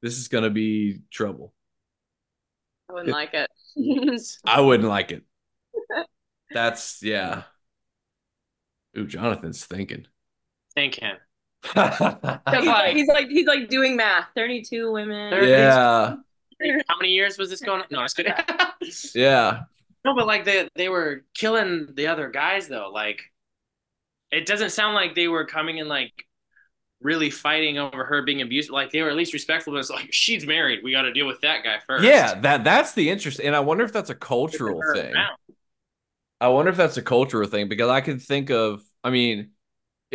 [0.02, 1.52] this is gonna be trouble?
[2.88, 3.50] I wouldn't like it.
[4.46, 5.22] I wouldn't like it.
[6.50, 7.42] That's yeah.
[8.96, 10.06] Ooh, Jonathan's thinking.
[10.74, 11.18] Thank him.
[11.74, 14.28] He's, like, he's like he's like doing math.
[14.34, 15.32] Thirty-two women.
[15.44, 16.16] yeah,
[16.88, 17.86] How many years was this going on?
[17.90, 18.32] No, I'm just kidding.
[19.14, 19.60] yeah,
[20.04, 22.90] no, but like they they were killing the other guys though.
[22.92, 23.20] Like
[24.32, 26.12] it doesn't sound like they were coming in like
[27.02, 28.70] really fighting over her being abused.
[28.70, 29.72] Like they were at least respectful.
[29.74, 30.80] But it's like she's married.
[30.82, 32.04] We got to deal with that guy first.
[32.04, 32.40] yeah.
[32.40, 35.14] That that's the interest, and I wonder if that's a cultural thing.
[35.14, 35.36] around.
[36.40, 38.82] I wonder if that's a cultural thing because I could think of.
[39.02, 39.50] I mean,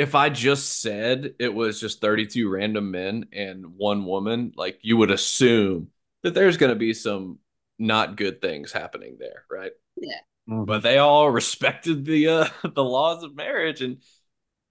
[0.02, 4.98] if I just said it was just thirty-two random men and one woman, like you
[4.98, 5.90] would assume
[6.24, 7.38] that there's going to be some
[7.78, 9.72] not good things happening there, right?
[10.50, 10.66] Mhm.
[10.66, 14.02] but they all respected the uh the laws of marriage and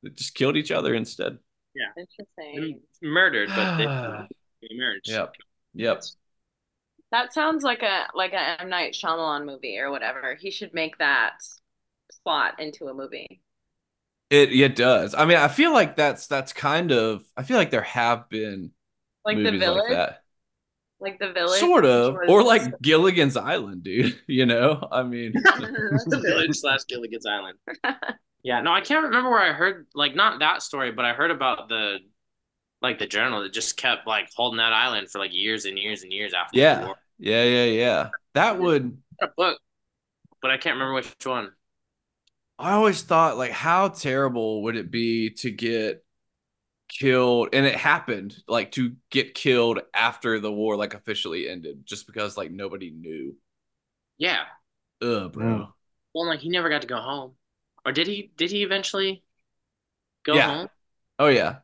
[0.03, 1.38] they just killed each other instead.
[1.77, 1.93] Yeah.
[1.97, 2.81] Interesting.
[3.01, 3.85] murdered, but they
[4.69, 5.03] they married.
[5.05, 5.35] Yep.
[5.75, 6.03] Yep.
[7.12, 10.35] That sounds like a like a M Night Shyamalan movie or whatever.
[10.35, 11.35] He should make that
[12.25, 13.40] plot into a movie.
[14.31, 15.14] It it does.
[15.14, 18.73] I mean, I feel like that's that's kind of I feel like there have been
[19.25, 20.23] Like the movies village, like that.
[21.01, 22.14] like the village, Sort of.
[22.29, 24.19] Or was- like Gilligan's Island, dude.
[24.29, 24.87] You know?
[24.93, 27.59] I mean the village slash Gilligan's Island.
[28.43, 31.31] Yeah, no, I can't remember where I heard like not that story, but I heard
[31.31, 31.99] about the
[32.83, 36.03] like the journal that just kept like holding that island for like years and years
[36.03, 36.87] and years after the Yeah.
[36.87, 36.97] war.
[37.19, 38.09] Yeah, yeah, yeah.
[38.35, 39.59] That would A book,
[40.40, 41.53] but I can't remember which one.
[42.61, 46.05] I always thought like how terrible would it be to get
[46.88, 52.07] killed and it happened like to get killed after the war like officially ended just
[52.07, 53.37] because like nobody knew.
[54.18, 54.44] Yeah,
[55.03, 55.75] Ugh, bro.
[56.14, 57.37] Well, like he never got to go home,
[57.85, 58.33] or did he?
[58.37, 59.25] Did he eventually
[60.25, 60.46] go Yeah.
[60.46, 60.68] home?
[61.18, 61.61] Oh yeah.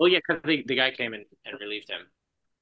[0.00, 2.00] Oh yeah, because the, the guy came and, and relieved him.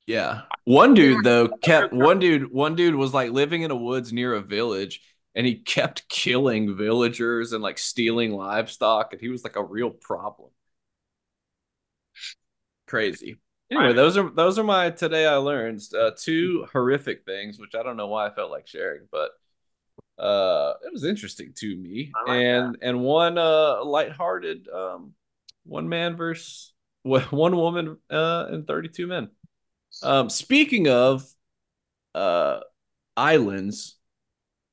[0.07, 0.43] Yeah.
[0.65, 4.35] One dude though kept one dude one dude was like living in a woods near
[4.35, 5.01] a village
[5.37, 9.91] and he kept killing villagers and like stealing livestock and he was like a real
[9.91, 10.51] problem.
[12.89, 13.37] Crazy.
[13.71, 17.83] Anyway, those are those are my today I learned uh, two horrific things which I
[17.83, 19.31] don't know why I felt like sharing, but
[20.19, 22.13] uh it was interesting to me.
[22.27, 25.13] Like and and one uh lighthearted um
[25.65, 26.73] one man versus
[27.03, 29.29] one woman uh and 32 men.
[30.03, 31.25] Um, speaking of
[32.15, 32.61] uh
[33.17, 33.96] islands,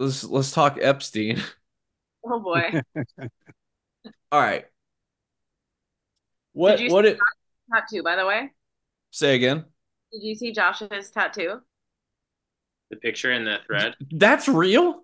[0.04, 1.42] let's let's talk Epstein.
[2.26, 2.82] Oh boy,
[4.32, 4.66] All right.
[6.54, 7.18] What Did you what it
[7.74, 8.04] tattoo.
[8.04, 8.52] By the way,
[9.12, 9.66] say again?
[10.12, 11.60] did you see Josh's tattoo?
[12.92, 13.96] The picture in the thread.
[14.12, 15.04] That's real?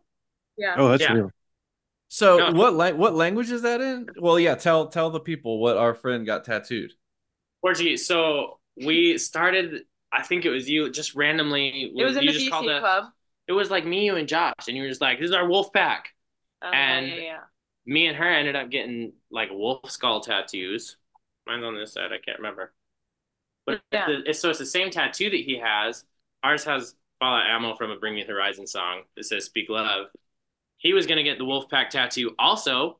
[0.57, 0.75] Yeah.
[0.77, 1.13] Oh, that's Yeah.
[1.13, 1.31] real.
[2.07, 2.51] So No.
[2.51, 4.07] what la- what language is that in?
[4.17, 6.93] Well, yeah, tell tell the people what our friend got tattooed.
[7.61, 8.05] Portuguese.
[8.05, 9.83] So we started.
[10.11, 11.91] I think it was you, just randomly.
[11.95, 12.79] It was in the just DC called it.
[12.79, 13.05] club.
[13.49, 15.47] It was like me, you, and Josh, and you were just like, "This is our
[15.47, 16.13] wolf pack."
[16.61, 17.39] Oh, And- yeah, yeah.
[17.85, 20.97] Me and her ended up getting like wolf skull tattoos.
[21.47, 22.13] Mine's on this side.
[22.13, 22.71] I can't remember.
[23.65, 24.05] But Yeah.
[24.25, 26.05] it's, so it's the same tattoo that he has.
[26.43, 30.11] Ours has Fallout Ammo from a Bring Me the Horizon song that says "Speak Love,"
[30.77, 32.99] he was gonna get the wolf pack tattoo also,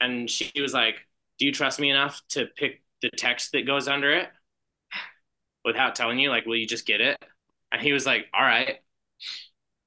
[0.00, 1.06] and she was like,
[1.38, 4.30] "Do you trust me enough to pick the text that goes under it
[5.64, 6.28] without telling you?
[6.28, 7.16] Like, will you just get it?"
[7.72, 8.82] And he was like, "All right."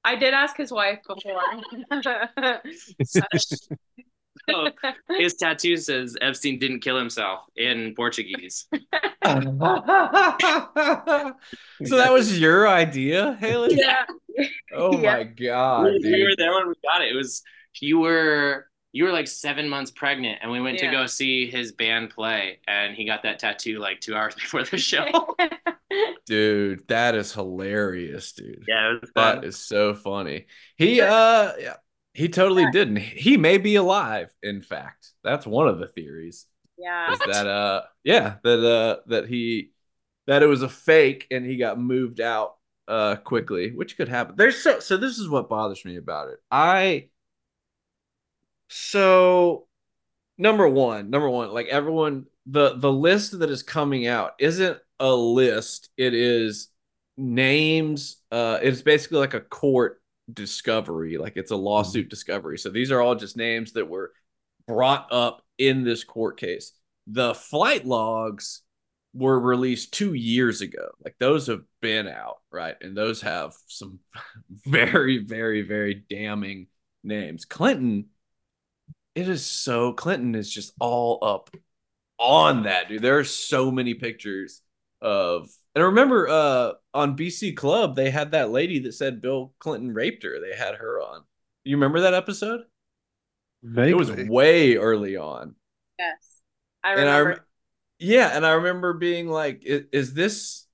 [0.04, 1.40] I did ask his wife before.
[4.48, 4.68] So
[5.18, 8.66] his tattoo says Epstein didn't kill himself in Portuguese.
[8.74, 8.80] so
[11.96, 13.76] that was your idea, Hailee?
[13.76, 14.04] yeah.
[14.74, 15.16] Oh Yeah.
[15.18, 16.28] my god, we dude.
[16.28, 17.12] were there when we got it.
[17.12, 17.42] It was
[17.80, 21.72] you were you were like seven months pregnant, and we went to go see his
[21.72, 25.36] band play, and he got that tattoo like two hours before the show.
[26.26, 28.64] Dude, that is hilarious, dude.
[28.66, 30.46] yeah, it was That so funny.
[30.76, 31.76] He uh yeah,
[32.14, 32.96] he totally didn't.
[32.96, 35.10] He may be alive, in fact.
[35.22, 36.46] That's one of the theories.
[36.78, 37.12] yeah.
[37.12, 39.72] Is that uh yeah, that uh that he
[40.26, 42.56] that it was a fake and he got moved out
[42.88, 44.36] uh quickly, which could happen.
[44.36, 46.38] There's so so this is what bothers me about it.
[46.50, 47.08] I
[48.68, 49.66] so
[50.38, 55.14] number one, number one, like everyone the the list that is coming out isn't a
[55.14, 55.90] list.
[55.96, 56.68] It is
[57.16, 58.16] names.
[58.30, 62.58] Uh, it's basically like a court discovery, like it's a lawsuit discovery.
[62.58, 64.12] So these are all just names that were
[64.66, 66.72] brought up in this court case.
[67.06, 68.62] The flight logs
[69.12, 70.88] were released two years ago.
[71.04, 72.76] Like those have been out, right?
[72.80, 74.00] And those have some
[74.50, 76.66] very, very, very damning
[77.02, 77.44] names.
[77.44, 78.06] Clinton,
[79.14, 81.50] it is so Clinton is just all up
[82.18, 83.02] on that, dude.
[83.02, 84.62] There are so many pictures
[85.02, 89.54] of and I remember uh on BC Club they had that lady that said Bill
[89.58, 90.40] Clinton raped her.
[90.40, 91.24] They had her on.
[91.64, 92.62] You remember that episode?
[93.86, 95.54] It was way early on.
[95.98, 96.42] Yes.
[96.82, 97.46] I And I remember.
[97.98, 100.66] yeah, and I remember being like, is, is this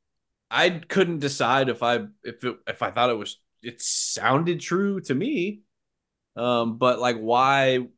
[0.51, 5.01] I couldn't decide if I if it, if I thought it was it sounded true
[5.03, 5.63] to me.
[6.37, 7.89] Um, but like why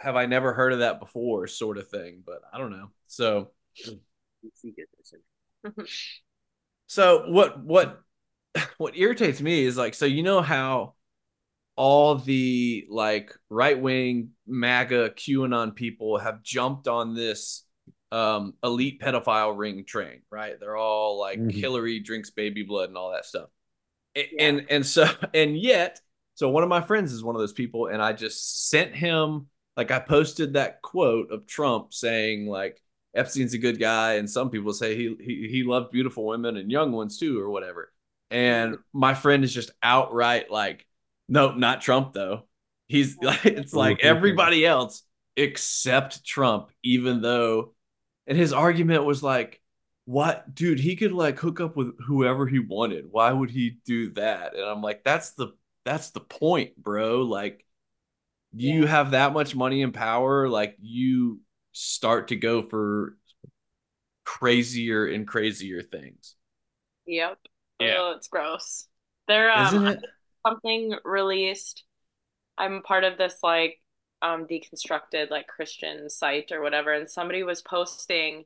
[0.00, 2.22] have I never heard of that before, sort of thing.
[2.24, 2.90] But I don't know.
[3.06, 3.50] So
[6.86, 8.00] so what what
[8.78, 10.94] what irritates me is like so you know how
[11.76, 17.64] all the like right wing MAGA QAnon people have jumped on this
[18.12, 20.58] um elite pedophile ring train, right?
[20.58, 21.52] They're all like Mhm.
[21.52, 23.48] Hillary drinks baby blood and all that stuff.
[24.16, 24.42] A- Yeah.
[24.44, 26.00] And and so and yet,
[26.34, 29.46] so one of my friends is one of those people, and I just sent him
[29.76, 32.80] like I posted that quote of Trump saying like
[33.14, 36.70] Epstein's a good guy, and some people say he he he loved beautiful women and
[36.70, 37.92] young ones too, or whatever.
[38.30, 40.86] And my friend is just outright like,
[41.28, 42.46] nope, not Trump though.
[42.86, 45.02] He's like, it's like everybody else
[45.36, 47.74] except Trump, even though,
[48.26, 49.60] and his argument was like,
[50.04, 53.06] what, dude, he could like hook up with whoever he wanted.
[53.10, 54.54] Why would he do that?
[54.54, 55.48] And I'm like, that's the
[55.84, 57.22] that's the point, bro.
[57.22, 57.64] Like,
[58.52, 58.86] you Yeah.
[58.86, 61.40] have that much money and power, like you
[61.72, 63.16] start to go for
[64.24, 66.36] crazier and crazier things.
[67.06, 67.38] Yep.
[67.78, 67.96] Yeah.
[67.98, 68.86] Oh, it's gross.
[69.28, 70.00] There um Isn't it?
[70.46, 71.84] something released.
[72.58, 73.80] I'm part of this like
[74.22, 78.44] um deconstructed like Christian site or whatever, and somebody was posting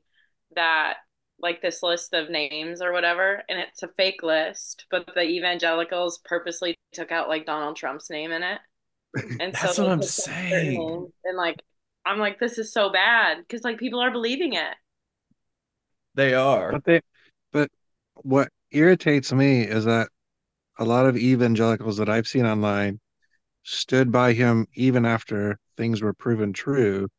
[0.55, 0.97] that
[1.39, 6.19] like this list of names or whatever, and it's a fake list, but the evangelicals
[6.25, 8.59] purposely took out like Donald Trump's name in it.
[9.39, 11.11] And That's so what I'm took out certain saying.
[11.23, 11.57] And like
[12.05, 14.75] I'm like, this is so bad because like people are believing it.
[16.15, 16.71] They are.
[16.71, 17.01] But they,
[17.51, 17.69] but
[18.15, 20.09] what irritates me is that
[20.79, 22.99] a lot of evangelicals that I've seen online
[23.63, 27.09] stood by him even after things were proven true,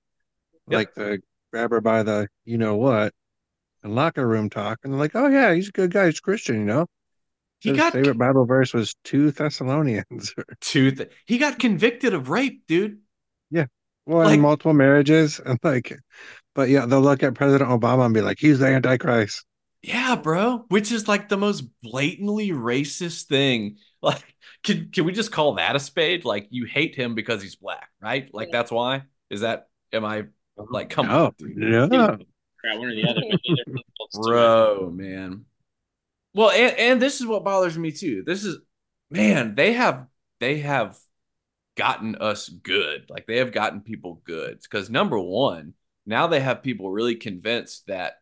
[0.68, 0.79] Yep.
[0.79, 1.21] like the
[1.52, 3.14] grabber by the you know what
[3.83, 6.56] and locker room talk, and they're like, oh yeah, he's a good guy, he's Christian,
[6.60, 6.87] you know.
[7.67, 10.35] He His got favorite Bible verse was two Thessalonians.
[10.60, 10.92] two.
[10.92, 12.98] Th- he got convicted of rape, dude.
[13.50, 13.67] Yeah.
[14.06, 15.92] Well, Like- in multiple marriages, and like,
[16.54, 19.44] but yeah, they'll look at President Obama and be like, he's the Antichrist.
[19.83, 20.64] Yeah, bro.
[20.69, 23.79] Which is like the most blatantly racist thing.
[24.02, 26.25] Like, can can we just call that a spade?
[26.25, 28.29] Like, you hate him because he's black, right?
[28.33, 29.02] Like, that's why.
[29.31, 29.67] Is that?
[29.92, 30.90] Am I like?
[30.90, 31.56] Come no, on, dude.
[31.90, 32.19] no.
[32.60, 33.21] Crap, one or the other.
[33.29, 34.23] but neither of them holds to it.
[34.23, 35.44] bro, man.
[36.37, 38.22] Well, and and this is what bothers me too.
[38.26, 38.58] This is,
[39.10, 39.54] man.
[39.54, 40.06] They have
[40.38, 40.98] they have
[41.78, 43.06] gotten us good.
[43.08, 45.72] Like they have gotten people good because number one,
[46.04, 48.20] now they have people really convinced that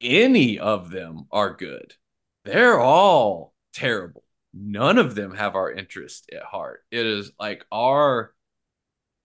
[0.00, 1.94] any of them are good.
[2.44, 4.22] They're all terrible.
[4.54, 6.84] None of them have our interest at heart.
[6.92, 8.32] It is like our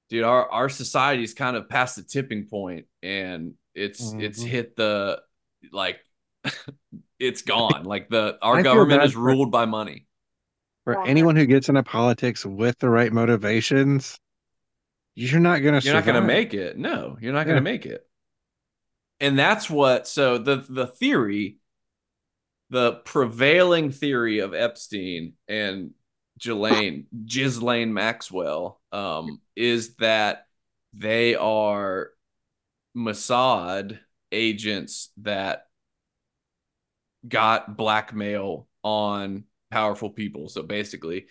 [0.09, 4.47] dude, our our society's kind of past the tipping point and it's it's Mhm.
[4.47, 5.21] hit the
[5.71, 5.99] like
[7.21, 7.83] it's gone.
[7.83, 10.07] Like the our I government bad is for- ruled by money.
[10.83, 11.03] For Yeah.
[11.05, 14.19] anyone who gets into politics with the right motivations,
[15.15, 16.77] you're not gonna You're not going to make it.
[16.77, 18.07] No, you're not gonna make it.
[19.19, 21.57] And that's what so the the theory
[22.71, 25.91] the prevailing theory of Epstein and
[26.39, 30.47] Ghislaine Ghislaine Maxwell um is that
[30.93, 32.09] they are
[32.97, 33.99] Mossad
[34.31, 35.67] agents that
[37.27, 40.49] got blackmail on powerful people.
[40.49, 41.27] So basically,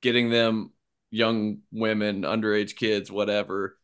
[0.00, 0.72] getting them
[1.10, 3.78] young women, underage kids, whatever,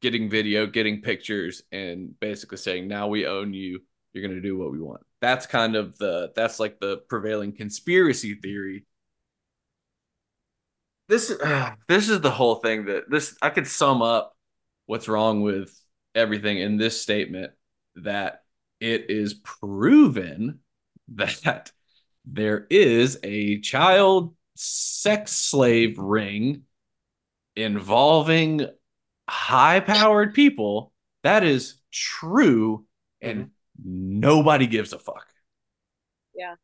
[0.00, 3.80] getting video, getting pictures, and basically saying, "Now we own you.
[4.12, 8.34] You're gonna do what we want." That's kind of the that's like the prevailing conspiracy
[8.34, 8.86] theory.
[11.08, 14.36] This uh, this is the whole thing that this I could sum up
[14.86, 15.78] what's wrong with
[16.14, 17.52] everything in this statement
[17.96, 18.42] that
[18.80, 20.60] it is proven
[21.44, 21.72] that
[22.24, 26.62] there is a child sex slave ring
[27.56, 28.66] involving
[29.28, 30.92] high powered people.
[31.22, 32.86] That is true,
[33.20, 33.50] and mm-hmm.
[34.20, 35.26] nobody gives a fuck.
[36.34, 36.54] Yeah.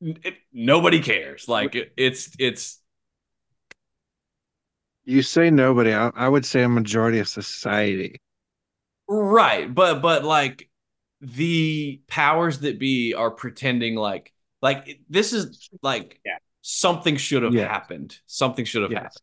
[0.00, 1.48] It- nobody cares.
[1.48, 2.80] Like it, it's it's
[5.04, 5.92] You say nobody.
[5.92, 8.20] I, I would say a majority of society.
[9.08, 10.69] Right, but but like
[11.20, 16.38] the powers that be are pretending like like this is like Yeah.
[16.62, 17.68] something should have Yes.
[17.68, 18.18] happened.
[18.26, 19.02] Something should have Yes.
[19.02, 19.22] happened.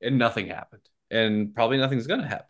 [0.00, 0.82] And nothing happened.
[1.10, 2.46] And probably nothing's going to happen.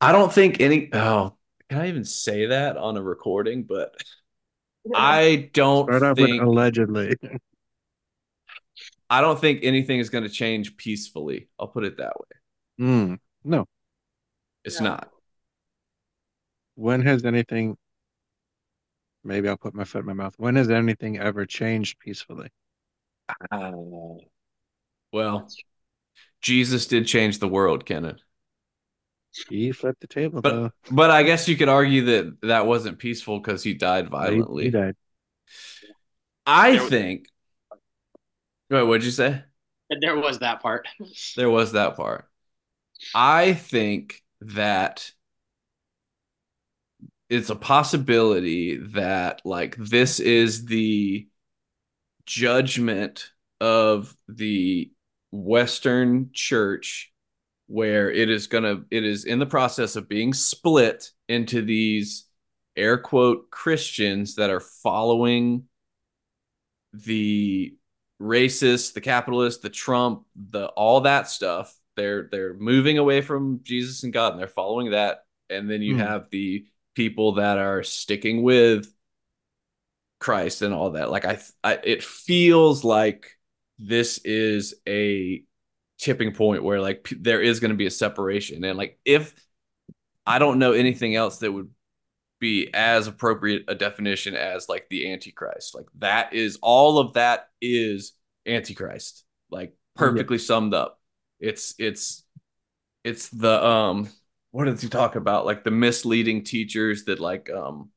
[0.00, 1.36] I don't think any oh,
[1.68, 3.94] can I even say that on a recording, but
[4.94, 7.16] I don't Start off think allegedly.
[9.10, 11.48] I don't think anything is going to change peacefully.
[11.58, 12.36] I'll put it that way.
[12.86, 13.66] Mm, no.
[14.64, 14.86] It's No.
[14.90, 15.10] not.
[16.74, 17.76] When has anything?
[19.22, 20.34] Maybe I'll put my foot in my mouth.
[20.36, 22.50] When has anything ever changed peacefully?
[23.50, 23.72] Uh,
[25.12, 25.48] well,
[26.42, 28.18] Jesus did change the world, Kenon.
[29.48, 30.70] He flipped the table But though.
[30.90, 34.64] but I guess you could argue that that wasn't peaceful because he died violently.
[34.64, 34.94] He died.
[36.46, 37.26] I was- think.
[38.70, 39.42] Wait, what'd you say?
[40.00, 40.86] There was that part.
[41.36, 42.28] There was that part.
[43.14, 45.12] I think that
[47.28, 51.26] it's a possibility that like this is the
[52.26, 54.90] judgment of the
[55.30, 57.12] Western church
[57.66, 62.26] where it is gonna it is in the process of being split into these
[62.76, 65.64] air quote Christians that are following
[66.92, 67.74] the
[68.20, 71.74] racist, the capitalist, the Trump, the all that stuff.
[71.96, 75.24] They're they're moving away from Jesus and God and they're following that.
[75.50, 75.96] And then you Hmm.
[75.96, 78.92] have the people that are sticking with
[80.20, 81.10] Christ and all that.
[81.10, 83.30] Like I, I it feels like
[83.78, 85.42] this is a
[85.98, 88.64] tipping point where like p- there is going to be a separation.
[88.64, 89.34] And like if
[90.26, 91.70] I don't know anything else that would
[92.40, 95.74] be as appropriate a definition as like the antichrist.
[95.74, 98.12] Like that is all of that is
[98.46, 99.24] antichrist.
[99.50, 101.00] Like perfectly summed up.
[101.40, 102.22] It's it's
[103.02, 104.08] it's the um
[104.54, 107.90] what does he talk about like the misleading teachers that like um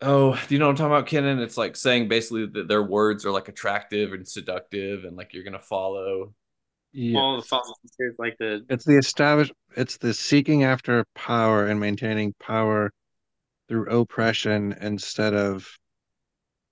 [0.00, 2.84] oh do you know what i'm talking about kenon it's like saying basically that their
[2.84, 6.32] words are like attractive and seductive and like you're gonna follow
[6.92, 7.18] Yeah.
[7.18, 9.52] All the false teachers, like the It's the established.
[9.76, 12.92] It's the seeking after power and maintaining power
[13.68, 15.68] through oppression instead of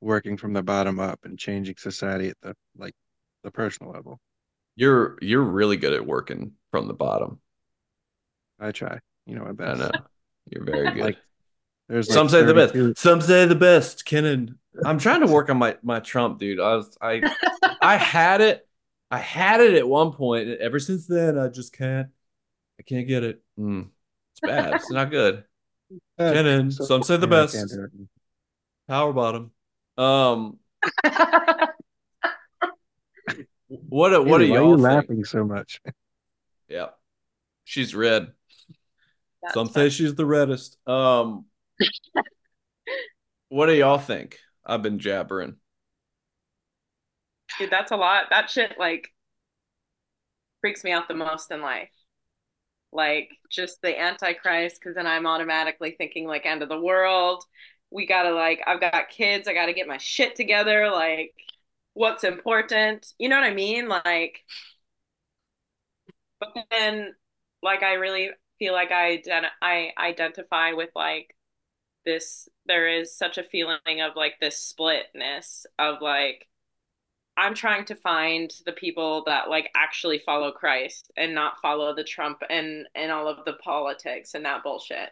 [0.01, 2.95] working from the bottom up and changing society at the like
[3.43, 4.21] the personal level.
[4.77, 7.41] you're you're really good at working from the bottom
[8.61, 8.99] I try.
[9.27, 9.81] You know my i best.
[9.81, 9.91] know
[10.51, 11.17] you're very good Like,
[11.89, 12.99] There's Some like say the best.
[12.99, 14.05] Some say the best.
[14.05, 14.59] Kenon.
[14.85, 16.61] I'm trying to work on my my Trump, dude.
[16.61, 17.23] I was I
[17.81, 18.67] I had it.
[19.11, 20.49] I had it at one point.
[20.49, 22.09] and Ever since then, I just can't.
[22.79, 23.43] I can't get it.
[23.59, 23.89] Mm,
[24.33, 24.75] it's bad.
[24.75, 25.45] It's not good.
[26.19, 26.71] Uh, Kenon.
[26.73, 27.55] so- Some say the yeah, best.
[27.55, 27.91] can't do it.
[28.89, 29.53] Power bottom.
[29.99, 30.59] Um.
[33.69, 34.81] What what Hailee, are y'all you think?
[34.81, 35.81] laughing so much?
[36.69, 36.89] Yeah.
[37.65, 38.33] She's red.
[39.53, 40.79] Some say she's the reddest.
[40.87, 41.47] Um.
[43.49, 44.39] what do y'all think?
[44.65, 45.57] I've been jabbering.
[47.59, 48.25] Dude, that's a lot.
[48.31, 49.13] That shit like
[50.61, 51.91] freaks me out the most in life.
[52.93, 57.45] Like just the Antichrist, because then I'm automatically thinking like end of the world.
[57.91, 60.91] We gotta like, I've got kids, I gotta get my shit together.
[60.91, 61.33] Like,
[61.95, 63.13] what's important?
[63.19, 63.89] You know what I mean?
[63.89, 64.41] Like,
[66.41, 67.15] but then,
[67.63, 71.35] like, I really feel like I ident- I identify with like
[72.05, 72.49] this.
[72.67, 76.47] There is such a feeling of like this splitness of like
[77.37, 82.05] I'm trying to find the people that like actually follow Christ and not follow the
[82.05, 85.11] Trump and and all of the politics and that bullshit.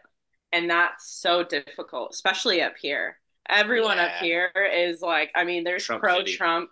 [0.51, 3.19] And that's so difficult, especially up here.
[3.47, 6.71] Everyone up here is like, I mean, there's pro Trump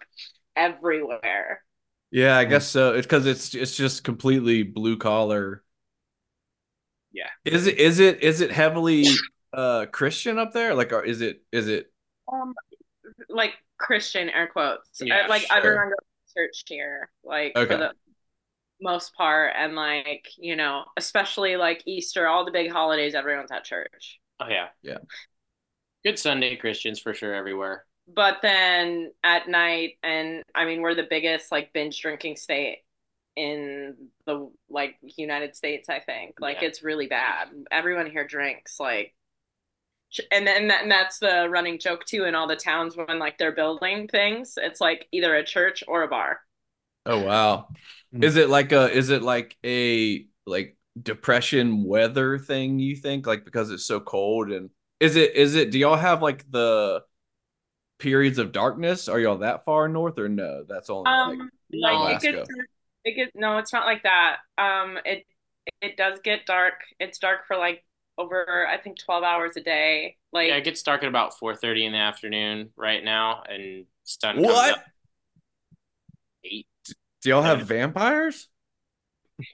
[0.55, 1.61] everywhere.
[2.09, 2.93] Yeah, I guess so.
[2.93, 5.63] It's because it's it's just completely blue collar.
[7.14, 7.30] Yeah.
[7.45, 9.05] Is it is it is it heavily
[9.53, 10.74] uh Christian up there?
[10.74, 11.91] Like, or is it is it?
[12.32, 12.53] Um,
[13.30, 14.89] like Christian air quotes.
[15.01, 15.57] Yeah, I- like sure.
[15.57, 15.97] everyone goes
[16.28, 17.72] to church here, like Okay.
[17.74, 17.91] for the
[18.82, 23.64] most part, and like you know, especially like Easter, all the big holidays, everyone's at
[23.64, 24.20] church.
[24.39, 24.68] Oh yeah.
[24.82, 24.97] Yeah.
[26.03, 27.86] Good Sunday Christians for sure everywhere.
[28.07, 32.80] But then at night, and I mean, we're the biggest like binge drinking state
[33.36, 35.89] in the like United States.
[35.89, 36.67] I think like Yeah.
[36.69, 37.49] it's really bad.
[37.71, 39.13] Everyone here drinks like.
[40.09, 43.19] sh- And then that, and that's the running joke too in all the towns when
[43.19, 44.53] like they're building things.
[44.57, 46.41] It's like either a church or a bar.
[47.05, 47.67] Oh wow.
[48.13, 48.23] Mm.
[48.23, 52.79] Is it like a is it like a like depression weather thing?
[52.79, 54.69] You think like because it's so cold and
[54.99, 55.71] is it is it?
[55.71, 57.03] Do y'all have like the
[57.99, 59.07] periods of darkness?
[59.09, 60.63] Are y'all that far north or no?
[60.67, 61.93] That's only like Um, No.
[62.03, 62.53] like it Alaska.
[63.06, 64.38] Gets, it gets no, it's not like that.
[64.58, 65.26] Um, it
[65.82, 66.76] it does get dark.
[66.99, 67.84] It's dark for like
[68.18, 70.18] over I think twelve hours a day.
[70.32, 74.36] Like Yeah, it gets dark at about 4:30 in the afternoon right now and sun
[74.36, 74.74] comes what?
[74.74, 74.86] up
[76.43, 76.68] eight.
[77.22, 78.47] Do y'all have vampires?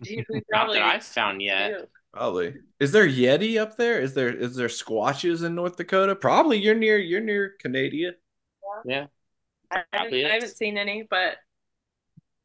[0.03, 1.69] dude, we Not probably that I've found yet.
[1.69, 1.85] do.
[2.13, 2.55] Probably.
[2.79, 4.01] Is there Yeti up there?
[4.01, 6.15] Is there is there squatches in North Dakota?
[6.15, 6.57] Probably.
[6.57, 8.13] You're near you're near Canada.
[8.85, 9.07] Yeah.
[9.71, 11.37] I, haven't, I haven't seen any, but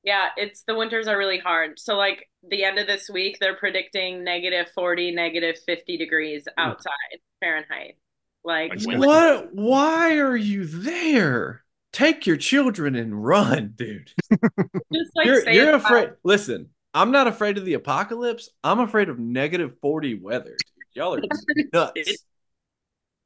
[0.05, 1.79] yeah, it's the winters are really hard.
[1.79, 6.61] So like the end of this week, they're predicting negative 40, negative 50 degrees hmm.
[6.61, 7.97] outside Fahrenheit.
[8.45, 9.55] Like Like What?
[9.55, 11.65] Why are you there?
[11.93, 14.11] Take your children and run, dude.
[14.93, 15.87] just like you're you're inside.
[15.87, 16.11] afraid.
[16.23, 18.51] Listen, I'm not afraid of the apocalypse.
[18.63, 20.51] I'm afraid of negative 40 weather.
[20.51, 20.97] Dude.
[20.97, 21.23] Y'all are
[21.73, 21.93] nuts.
[21.95, 22.21] It-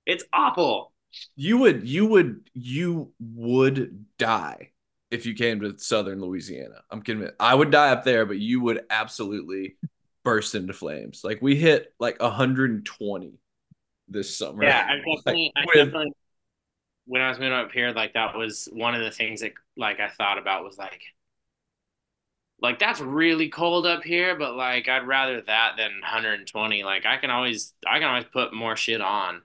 [0.06, 0.92] It's awful.
[1.34, 4.70] you would you would you would die
[5.10, 6.82] if you came to southern Louisiana.
[6.90, 7.34] I'm convinced.
[7.40, 9.76] I would die up there, but you would absolutely
[10.24, 11.22] burst into flames.
[11.24, 13.32] Like we hit like 120
[14.08, 14.64] this summer.
[14.64, 16.12] Yeah, I Like, definitely, I with- definitely.
[17.06, 19.98] When I was moving up here, like that was one of the things that, like,
[19.98, 21.00] I thought about was like,
[22.60, 26.82] like that's really cold up here, but like I'd rather that than 120.
[26.84, 29.40] Like I can always, I can always put more shit on.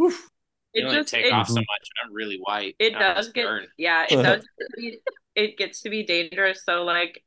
[0.00, 0.30] Oof.
[0.74, 1.60] You It only just take it, off so mm-hmm.
[1.60, 2.76] much, and I'm really white.
[2.78, 3.66] it does get stern.
[3.76, 4.44] yeah, it does
[4.76, 4.98] be,
[5.34, 6.64] it gets to be dangerous.
[6.64, 7.22] So like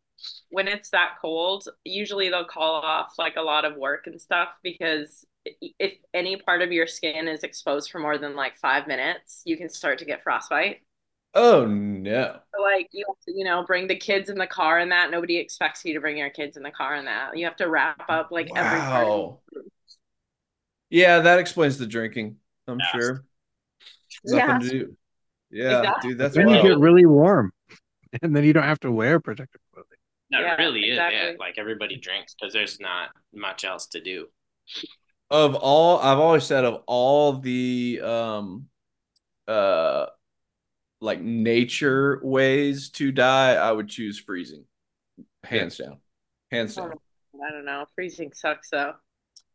[0.49, 4.49] when it's that cold, usually they'll call off like a lot of work and stuff
[4.63, 5.25] because
[5.79, 9.57] if any part of your skin is exposed for more than like five minutes, you
[9.57, 10.81] can start to get frostbite.
[11.35, 12.41] Oh no.
[12.55, 15.11] So, like you have to, you know, bring the kids in the car and that.
[15.11, 17.37] Nobody expects you to bring your kids in the car and that.
[17.37, 19.41] You have to wrap up like every part Wow.
[20.89, 22.37] Yeah, that explains the drinking.
[22.67, 22.91] I'm Yes.
[22.91, 23.25] sure.
[24.25, 24.45] Yeah.
[24.47, 24.97] Nothing to do.
[25.51, 26.09] Yeah, Exactly.
[26.09, 26.67] dude, that's Then you wild.
[26.67, 27.53] get really warm,
[28.21, 29.97] and then you don't have to wear protective clothing.
[30.31, 31.19] That Yeah, really is exactly.
[31.19, 31.39] it.
[31.39, 34.27] Like everybody drinks because there's not much else to do.
[35.31, 38.67] of all I've always said of all the um
[39.47, 40.07] uh
[41.01, 44.65] like nature ways to die, I would choose freezing.
[45.43, 45.97] Hands down.
[46.51, 46.93] Hands down.
[47.45, 47.85] I don't know.
[47.95, 48.93] Freezing sucks though.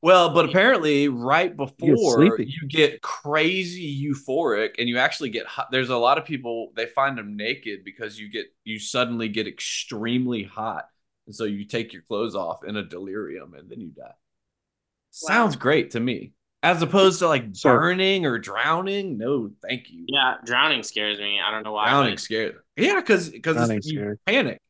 [0.03, 2.46] Well, but apparently right before sleepy.
[2.46, 5.68] you get crazy euphoric and you actually get hot.
[5.70, 9.46] There's a lot of people they find them naked because you get you suddenly get
[9.46, 10.86] extremely hot.
[11.26, 14.14] And so you take your clothes off in a delirium and then you die.
[15.11, 16.32] Sounds great to me.
[16.62, 19.18] As opposed to like So- burning or drowning.
[19.18, 20.05] No, thank you.
[20.09, 21.40] Yeah, drowning scares me.
[21.46, 21.90] I don't know why.
[21.90, 22.57] Drowning but- scared.
[22.76, 24.16] Yeah, because because Drowning's you scary.
[24.26, 24.61] panic.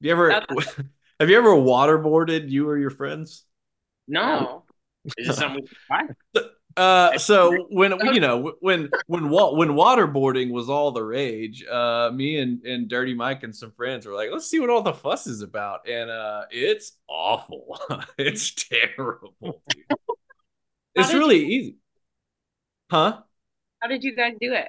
[0.00, 0.30] You ever
[1.20, 3.44] have you ever waterboarded you or your friends?
[4.08, 4.64] No.
[5.16, 6.42] Is this something we try?
[6.76, 12.10] Uh, so when you know when when wa- when waterboarding was all the rage, uh,
[12.14, 14.92] me and and Dirty Mike and some friends were like, let's see what all the
[14.92, 17.78] fuss is about, and uh, it's awful.
[18.18, 19.62] it's terrible.
[20.94, 21.76] It's did you- really easy,
[22.90, 23.20] huh?
[23.80, 24.68] How did you guys do it?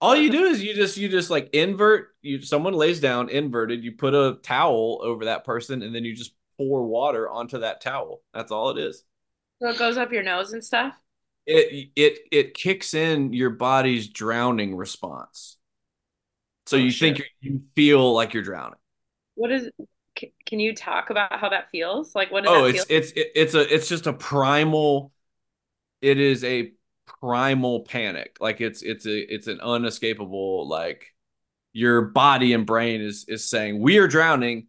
[0.00, 2.08] All you do is you just you just like invert.
[2.22, 3.84] You someone lays down inverted.
[3.84, 6.32] You put a towel over that person, and then you just
[6.68, 8.22] pour water onto that towel.
[8.34, 9.04] That's all it is.
[9.60, 10.94] So it goes up your nose and stuff.
[11.46, 15.56] it it it kicks in your body's drowning response.
[16.66, 17.16] So Oh, you shit.
[17.16, 18.78] think you you feel like you're drowning.
[19.34, 19.70] What is?
[20.46, 22.14] Can you talk about how that feels?
[22.14, 22.96] Like, what does Oh, that it's feel?
[22.98, 25.12] it's it- it's a it's just a primal.
[26.00, 26.72] It is a
[27.20, 28.36] primal panic.
[28.40, 31.06] Like it's it's a it's an unescapable like
[31.72, 34.68] your body and brain is is saying we are drowning,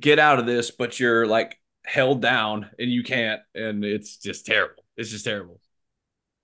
[0.00, 4.46] get out of this, but you're like held down and you can't, and it's just
[4.46, 4.84] terrible.
[4.96, 5.60] It's just terrible.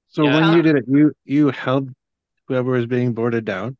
[0.08, 0.34] So Yeah.
[0.34, 1.90] when you did it, you you held
[2.48, 3.76] whoever was being boarded down,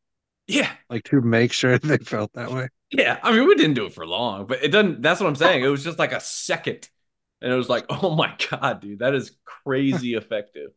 [0.46, 2.68] Yeah, like to make sure they felt that way.
[2.90, 3.18] yeah.
[3.22, 5.02] I mean, we didn't do it for long, but it doesn't.
[5.02, 5.64] That's what I'm saying.
[5.64, 6.88] It was just like a second,
[7.40, 10.70] and it was like, oh my god, dude, that is crazy effective.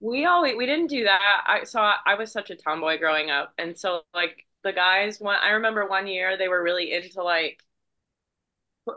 [0.00, 1.44] We always we didn't do that.
[1.46, 5.20] I so I, I was such a tomboy growing up, and so like the guys.
[5.20, 7.73] One I remember one year they were really into like, pu-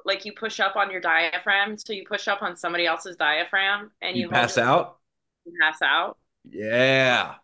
[0.06, 1.78] like you push up on your diaphragm.
[1.78, 4.98] So you push up on somebody else's diaphragm, and you, You pass it- out.
[5.46, 6.18] you pass out.
[6.50, 7.36] Yeah.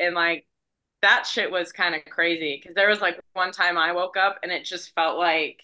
[0.00, 0.46] And like
[1.02, 4.38] that shit was kind of crazy because there was like one time I woke up
[4.42, 5.60] and it just felt like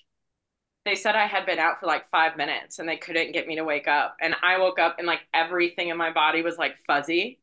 [0.84, 3.56] they said I had been out for like five minutes and they couldn't get me
[3.56, 6.74] to wake up, and I woke up and like everything in my body was like
[6.86, 7.40] fuzzy.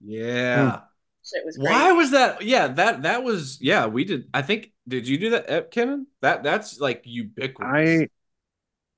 [0.00, 0.70] Yeah.
[0.70, 0.76] Hmm.
[1.24, 1.70] Shit was crazy.
[1.72, 2.42] Why was that?
[2.42, 3.86] Yeah, that that was yeah.
[3.86, 4.28] We did.
[4.32, 4.72] I think.
[4.88, 6.06] Did you do that, Kevin?
[6.22, 7.58] That that's like ubiquitous.
[8.02, 8.08] I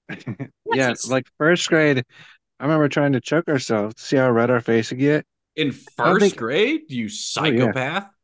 [0.74, 2.04] yeah, like first grade,
[2.60, 5.26] I remember trying to choke ourselves to see how red our face would get.
[5.56, 6.82] in first think- grade.
[6.88, 7.10] You yeah.
[7.12, 8.06] psychopath.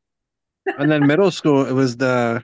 [0.78, 2.42] And then middle school, it was the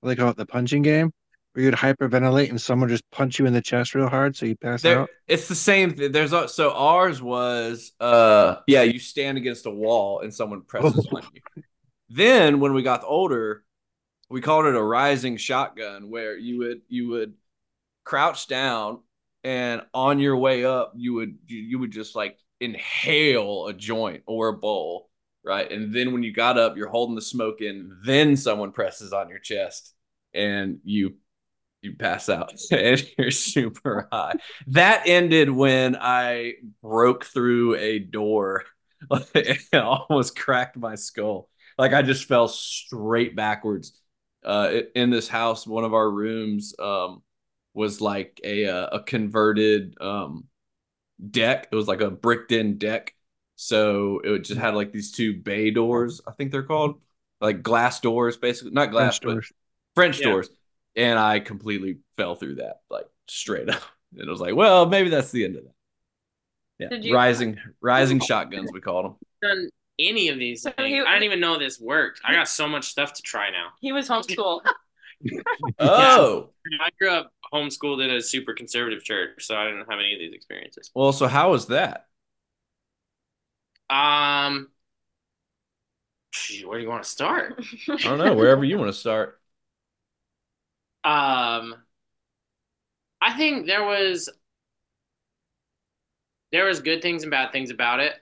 [0.00, 1.12] what they call it, the punching game,
[1.52, 4.46] where you'd hyperventilate and someone would just punch you in the chest real hard so
[4.46, 5.10] you pass There, out.
[5.28, 5.92] it's the same.
[5.92, 6.10] Thing.
[6.10, 8.80] There's a, so ours was uh yeah.
[8.82, 11.16] You stand against a wall and someone presses Oh.
[11.18, 11.62] on you.
[12.08, 13.62] Then when we got older,
[14.30, 17.34] we called it a rising shotgun, where you would you would
[18.04, 19.00] crouch down
[19.44, 24.48] and on your way up you would you, would just like inhale a joint or
[24.48, 25.08] a bowl
[25.42, 25.72] right?
[25.72, 29.28] And then when you got up you're holding the smoke in then someone presses on
[29.28, 29.94] your chest
[30.34, 31.14] and you
[31.82, 34.34] you pass out and you're super high.
[34.68, 38.64] That ended when i broke through a door
[39.34, 41.48] and almost cracked my skull.
[41.78, 43.98] Like i just fell straight backwards
[44.44, 47.22] uh in this house one of our rooms um
[47.74, 50.44] was like a uh, a converted um
[51.30, 51.68] deck.
[51.70, 53.14] It was like a bricked in deck.
[53.56, 57.00] So it just had like these two bay doors, I think they're called,
[57.40, 59.52] like glass doors, basically not glass, French doors.
[59.94, 60.30] French Yeah.
[60.30, 60.50] doors.
[60.96, 63.82] And I completely fell through that, like straight up.
[64.12, 65.74] And it was like, well, maybe that's the end of that.
[66.80, 69.14] Yeah, Did you- rising rising shotguns, we called them.
[69.40, 69.68] Done
[70.00, 70.88] any of these So things.
[70.88, 72.20] he- I didn't even know this worked.
[72.24, 73.68] I got so much stuff to try now.
[73.80, 74.62] He was homeschooled.
[75.78, 76.50] Oh,
[76.80, 80.18] I grew up homeschooled in a super conservative church, so I didn't have any of
[80.20, 80.90] these experiences.
[80.94, 82.06] well, so how was that?
[83.90, 84.70] Um,
[86.64, 87.60] where do you want to start?
[87.88, 88.34] I don't know.
[88.34, 89.40] Wherever you want to start.
[91.04, 91.82] Um,
[93.20, 94.28] I think there was
[96.52, 98.12] there was good things and bad things about it.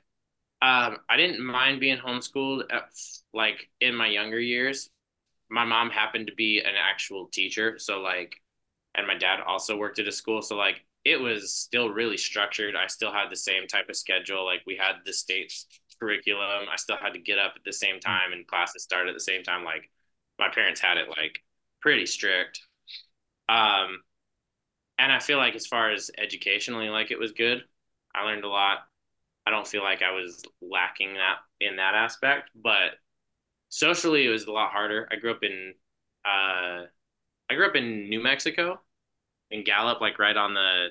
[0.62, 2.90] Um, I didn't mind being homeschooled at,
[3.34, 4.90] like in my younger years.
[5.51, 8.40] My mom happened to be an actual teacher, so like,
[8.94, 12.74] and my dad also worked at a school, so like it was still really structured.
[12.76, 14.44] I still had the same type of schedule.
[14.44, 15.66] Like we had the state's
[16.01, 16.66] curriculum.
[16.70, 19.20] I still had to get up at the same time and classes started at the
[19.20, 19.64] same time.
[19.64, 19.90] Like
[20.38, 21.40] my parents had it like
[21.80, 22.61] pretty strict.
[23.49, 24.03] Um,
[24.99, 27.62] and I feel like as far as educationally, like it was good.
[28.14, 28.78] I learned a lot.
[29.46, 32.92] I don't feel like I was lacking that in that aspect, but
[33.68, 35.08] socially it was a lot harder.
[35.10, 35.74] I grew up in
[36.24, 36.86] uh
[37.50, 38.80] I grew up in New Mexico
[39.50, 40.88] in Gallup, like right on the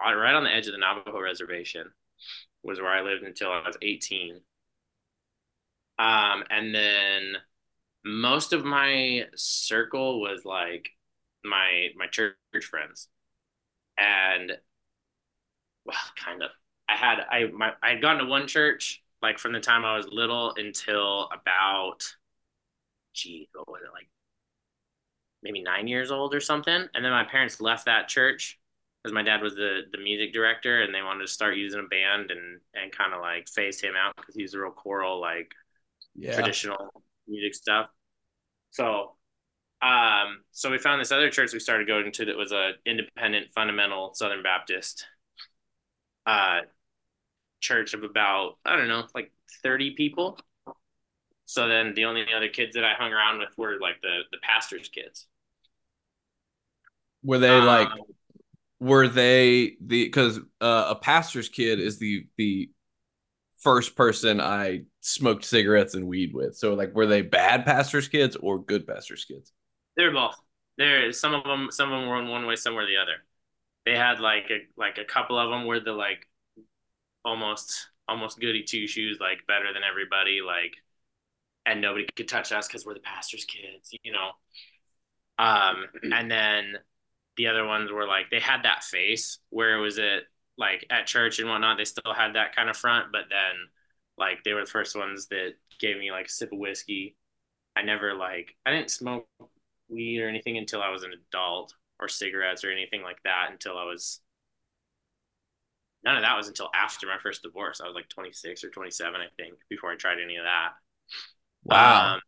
[0.00, 1.92] right on the edge of the Navajo reservation
[2.62, 4.40] was where I lived until I was 18.
[5.98, 7.36] Um and then
[8.04, 10.90] most of my circle was like
[11.44, 12.36] my my church
[12.70, 13.08] friends.
[13.98, 14.52] And
[15.84, 16.50] well, kind of.
[16.88, 19.96] I had I my I had gone to one church like from the time I
[19.96, 22.02] was little until about
[23.14, 24.08] gee, what was it like
[25.42, 26.86] maybe nine years old or something.
[26.94, 28.58] And then my parents left that church
[29.02, 31.88] because my dad was the the music director and they wanted to start using a
[31.88, 35.52] band and and kind of like phase him out because he's a real choral like
[36.14, 36.54] Yeah.
[36.54, 37.88] traditional music stuff.
[38.72, 39.16] So,
[39.82, 43.48] um, so we found this other church we started going to that was a independent,
[43.54, 45.06] fundamental Southern Baptist,
[46.26, 46.60] uh,
[47.66, 50.38] church of about I don't know, like thirty people.
[51.46, 54.38] So then the only other kids that I hung around with were like the the
[54.42, 55.26] pastor's kids.
[57.22, 58.00] Were they like Um,
[58.80, 62.70] were they the because uh, a pastor's kid is the the
[63.58, 66.56] first person I smoked cigarettes and weed with.
[66.56, 69.52] So like, were they bad pastor's kids or good pastor's kids?
[69.96, 70.36] They're both.
[70.78, 73.24] There, some of them, some of them were in one way, some were the other.
[73.86, 76.28] They had like a like a couple of them were the like
[77.26, 80.76] almost almost goody two shoes, like better than everybody, like
[81.66, 84.30] and nobody could touch us because we're the pastor's kids, you know.
[85.38, 86.74] Um, and then
[87.36, 90.22] the other ones were like they had that face where it was at
[90.56, 91.76] like at church and whatnot.
[91.76, 93.68] They still had that kind of front, but then
[94.16, 97.16] like they were the first ones that gave me like a sip of whiskey.
[97.74, 99.26] I never like I didn't smoke
[99.88, 103.76] weed or anything until I was an adult or cigarettes or anything like that until
[103.76, 104.20] I was
[106.06, 107.80] none of that was until after my first divorce.
[107.82, 110.70] I was like 26 or 27, I think, before I tried any of that.
[111.64, 112.14] Wow.
[112.14, 112.20] Um,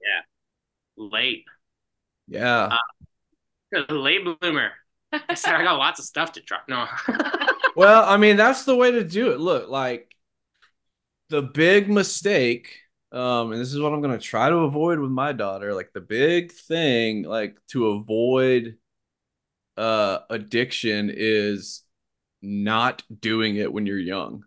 [0.00, 1.04] yeah.
[1.04, 1.44] Late.
[2.28, 2.76] yeah.
[3.88, 4.70] Late bloomer.
[5.12, 6.58] I said I got lots of stuff to try.
[6.68, 6.86] No.
[7.76, 9.38] Well, I mean, that's the way to do it.
[9.38, 10.16] Look, like
[11.28, 12.74] the big mistake,
[13.12, 15.74] um, and this is what I'm gonna try to avoid with my daughter.
[15.74, 18.78] Like the big thing, like to avoid
[19.76, 21.82] uh addiction is
[22.42, 24.44] not doing it when you're young.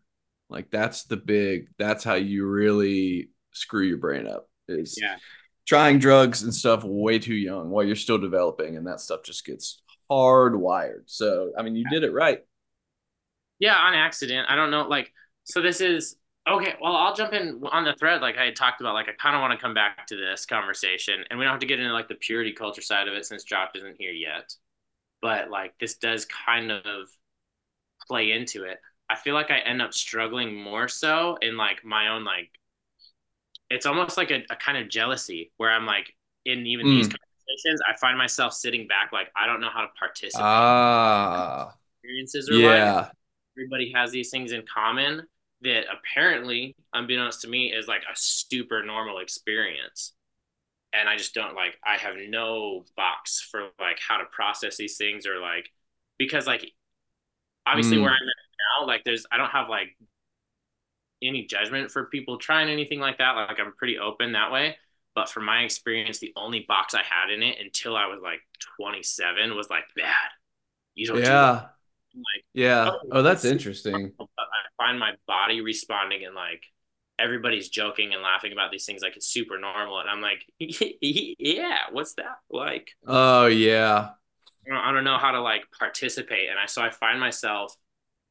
[0.50, 4.50] Like that's the big, that's how you really screw your brain up.
[4.68, 5.18] Is yeah.
[5.68, 9.46] trying drugs and stuff way too young while you're still developing, and that stuff just
[9.46, 11.04] gets hardwired.
[11.06, 12.40] So, I mean, you did it right.
[13.60, 14.48] Yeah, on accident.
[14.50, 14.84] I don't know.
[14.84, 15.12] Like,
[15.44, 16.16] so this is
[16.48, 16.76] okay.
[16.82, 18.22] Well, I'll jump in on the thread.
[18.22, 20.46] Like I had talked about, like, I kind of want to come back to this
[20.46, 23.26] conversation, and we don't have to get into like the purity culture side of it
[23.26, 24.54] since Josh isn't here yet.
[25.22, 27.10] But like, this does kind of
[28.10, 28.80] play into it.
[29.10, 32.52] I feel like I end up struggling more so in like my own, like,
[33.70, 37.10] it's almost like a, a kind of jealousy where I'm like, in even these Mm.
[37.10, 40.72] conversations, I find myself sitting back, like, I don't know how to participate.
[40.74, 43.12] Ah, experiences are like yeah.
[43.58, 45.24] everybody has these things in common
[45.62, 50.14] that apparently, unbeknownst to me, is like a super normal experience.
[50.94, 54.98] And I just don't like, I have no box for like how to process these
[54.98, 55.70] things or like,
[56.20, 56.72] because like,
[57.70, 58.04] obviously Mm.
[58.04, 59.96] where I'm at now, like, there's, I don't have like
[61.22, 63.32] any judgment for people trying anything like that.
[63.34, 64.78] Like, I'm pretty open that way.
[65.16, 68.40] But from my experience, the only box I had in it until I was like
[68.78, 70.14] 27 was like bad.
[70.96, 71.32] You don't do.
[71.32, 71.68] Yeah.
[72.16, 72.92] like Yeah.
[72.94, 74.14] Oh, Oh, that's interesting.
[74.18, 76.64] but I find my body responding and like
[77.20, 81.80] everybody's joking and laughing about these things like it's super normal and I'm like yeah
[81.92, 84.14] what's that like Oh, yeah.
[84.72, 87.76] I don't, know how to like participate and I so I find myself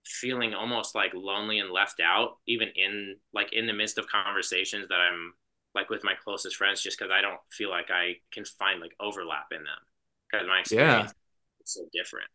[0.06, 4.88] feeling almost like lonely and left out even in like in the midst of conversations
[4.88, 5.34] that I'm
[5.74, 8.94] like with my closest friends just because I don't feel like I can find like
[9.00, 9.78] overlap in them
[10.30, 11.12] because my experience
[11.64, 12.30] is so different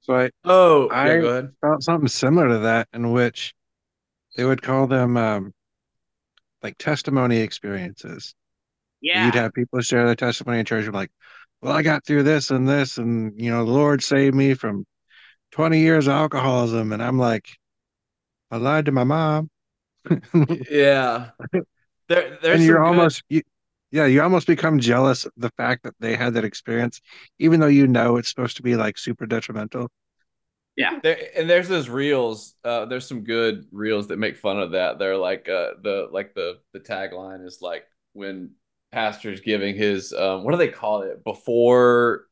[0.00, 1.56] So I Oh, yeah, I- go ahead.
[1.60, 3.54] felt something similar to that in which
[4.36, 5.54] they would call them um,
[6.62, 8.34] like testimony experiences.
[9.00, 11.10] yeah You'd have people share their testimony in church and like,
[11.66, 14.86] well, I got through this and this, and you know, the Lord saved me from
[15.50, 16.92] 20 years of alcoholism.
[16.92, 17.48] And I'm like,
[18.52, 19.50] I lied to my mom.
[20.70, 21.30] Yeah.
[22.08, 23.42] There, there's and you're some good- almost you,
[23.90, 27.00] yeah, you almost become jealous of the fact that they had that experience,
[27.40, 29.90] even though you know it's supposed to be like super detrimental.
[30.76, 32.54] yeah There and there's those reels.
[32.64, 35.00] Uh, there's some good reels that make fun of that.
[35.00, 38.52] They're like uh, the like the the tagline is like when
[38.96, 42.24] pastor's giving his um, what do they call it before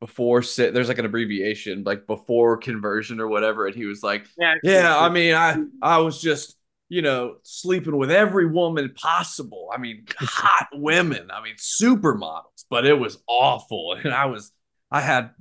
[0.00, 0.72] before sit.
[0.72, 4.98] There's like an abbreviation like before conversion or whatever, and he was like, yeah yeah,
[4.98, 6.56] I mean, I I was just
[6.88, 9.68] you know sleeping with every woman possible.
[9.74, 11.30] I mean, hot women.
[11.30, 14.52] I mean, supermodels, but it was awful, and I was
[14.90, 15.32] I had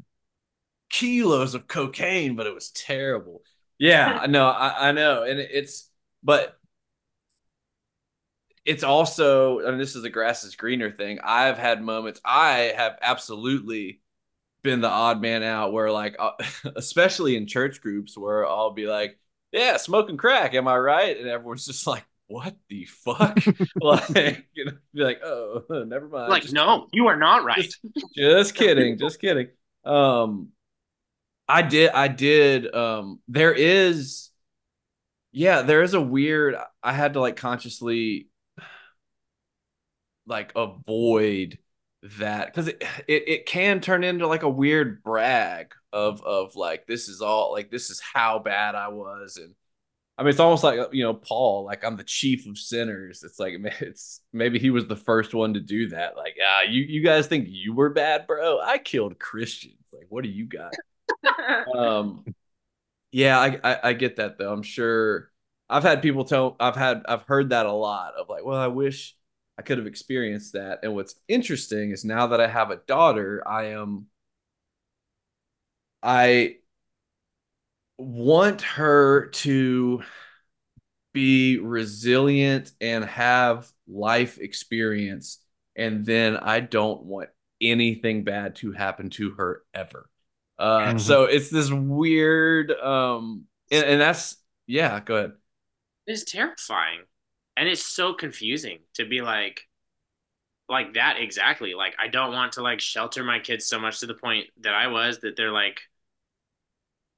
[0.89, 3.43] kilos of cocaine, but it was terrible.
[3.79, 5.89] Yeah, no, I, I know, and it's
[6.21, 6.57] but
[8.65, 11.19] it's also, and this is the grass is greener thing.
[11.23, 12.21] I've had moments.
[12.23, 14.01] I have absolutely
[14.63, 16.31] been the odd man out where, like, uh,
[16.75, 19.19] especially in church groups, where I'll be like,
[19.51, 23.37] "Yeah, smoking crack, am I right?" And everyone's just like, "What the fuck?"
[23.81, 27.63] like, you know, be like, "Oh, never mind." like Just- no you are not right
[27.63, 27.79] just,
[28.15, 29.49] just kidding, just kidding.
[29.85, 30.49] Um,
[31.47, 32.73] I did, I did.
[32.73, 34.29] Um, there is,
[35.31, 36.55] yeah, there is a weird.
[36.81, 38.29] I had to like consciously,
[40.25, 41.57] like, avoid
[42.19, 46.85] that because it, it it can turn into like a weird brag of of like
[46.85, 49.55] this is all like this is how bad I was and.
[50.15, 53.23] I mean, it's almost like you know Paul, like I'm the chief of sinners.
[53.23, 56.15] It's like it's maybe he was the first one to do that.
[56.15, 58.59] Like, ah, you you guys think you were bad, bro?
[58.59, 59.87] I killed Christians.
[59.91, 60.73] Like, what do you got?
[61.75, 62.25] um,
[63.11, 64.51] yeah, I, I I get that though.
[64.51, 65.31] I'm sure
[65.69, 68.67] I've had people tell I've had I've heard that a lot of like, well, I
[68.67, 69.15] wish
[69.57, 70.79] I could have experienced that.
[70.83, 74.07] And what's interesting is now that I have a daughter, I am
[76.03, 76.57] I
[77.97, 80.03] want her to
[81.13, 85.39] be resilient and have life experience
[85.75, 87.29] and then I don't want
[87.61, 90.09] anything bad to happen to her ever.
[90.57, 90.97] Uh, Mhm.
[90.97, 94.37] so it's this weird um and, and that's
[94.67, 95.31] yeah, go ahead.
[96.07, 97.03] It's terrifying.
[97.57, 99.67] And it's so confusing to be like
[100.69, 101.73] like that exactly.
[101.73, 104.73] Like I don't want to like shelter my kids so much to the point that
[104.73, 105.81] I was that they're like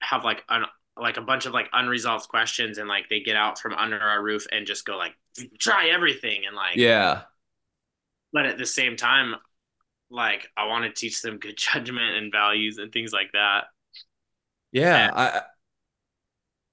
[0.01, 0.65] have like un,
[0.97, 4.21] like a bunch of like unresolved questions and like they get out from under our
[4.21, 5.13] roof and just go like
[5.59, 7.25] try everything and like Yeah.
[8.33, 9.35] but at the same time
[10.09, 13.65] like I want to teach them good judgment and values and things like that.
[14.71, 15.41] Yeah, I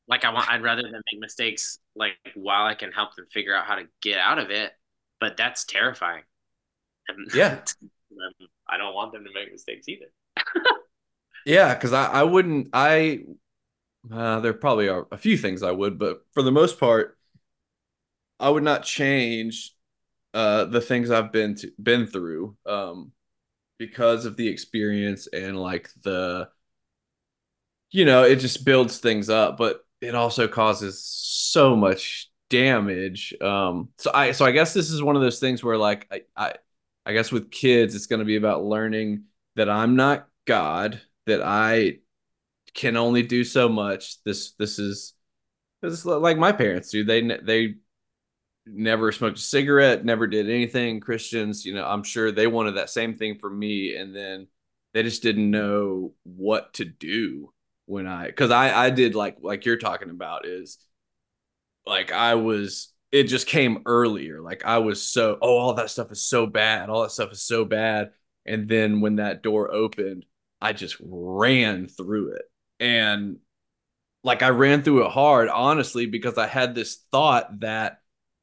[0.09, 3.55] like I want I'd rather them make mistakes like while I can help them figure
[3.55, 4.73] out how to get out of it,
[5.21, 6.23] but that's terrifying.
[7.09, 7.63] And Yeah.
[8.69, 10.07] I don't want them to make mistakes either.
[11.45, 13.25] Yeah, because I, I wouldn't I
[14.13, 17.19] uh, there probably are a few things I would, but for the most part,
[18.41, 19.73] I would not change
[20.35, 23.13] uh the things I've been to, been through um
[23.79, 26.49] because of the experience and like the
[27.91, 31.05] you know, it just builds things up, but it also causes
[31.53, 33.35] so much damage.
[33.41, 36.23] Um so I so I guess this is one of those things where like I
[36.37, 36.55] I,
[37.07, 39.25] I guess with kids it's going to be about learning
[39.57, 41.99] that I'm not God, that I
[42.75, 44.23] can only do so much.
[44.25, 45.15] This this is
[45.81, 47.05] this is like my parents do.
[47.05, 47.75] They they
[48.67, 51.01] never smoked a cigarette, never did anything.
[51.01, 54.47] Christians, you know, I'm sure they wanted that same thing for me, and then
[54.95, 57.53] they just didn't know what to do
[57.87, 60.79] when I because I I did like like you're talking about is
[61.87, 64.41] like I was it just came earlier.
[64.41, 67.43] Like I was so oh all that stuff is so bad, all that stuff is
[67.43, 68.13] so bad,
[68.47, 70.27] and then when that door opened,
[70.61, 72.43] I just ran through it
[72.81, 73.39] and
[74.25, 78.01] like I ran through it hard, honestly, because I had this thought that,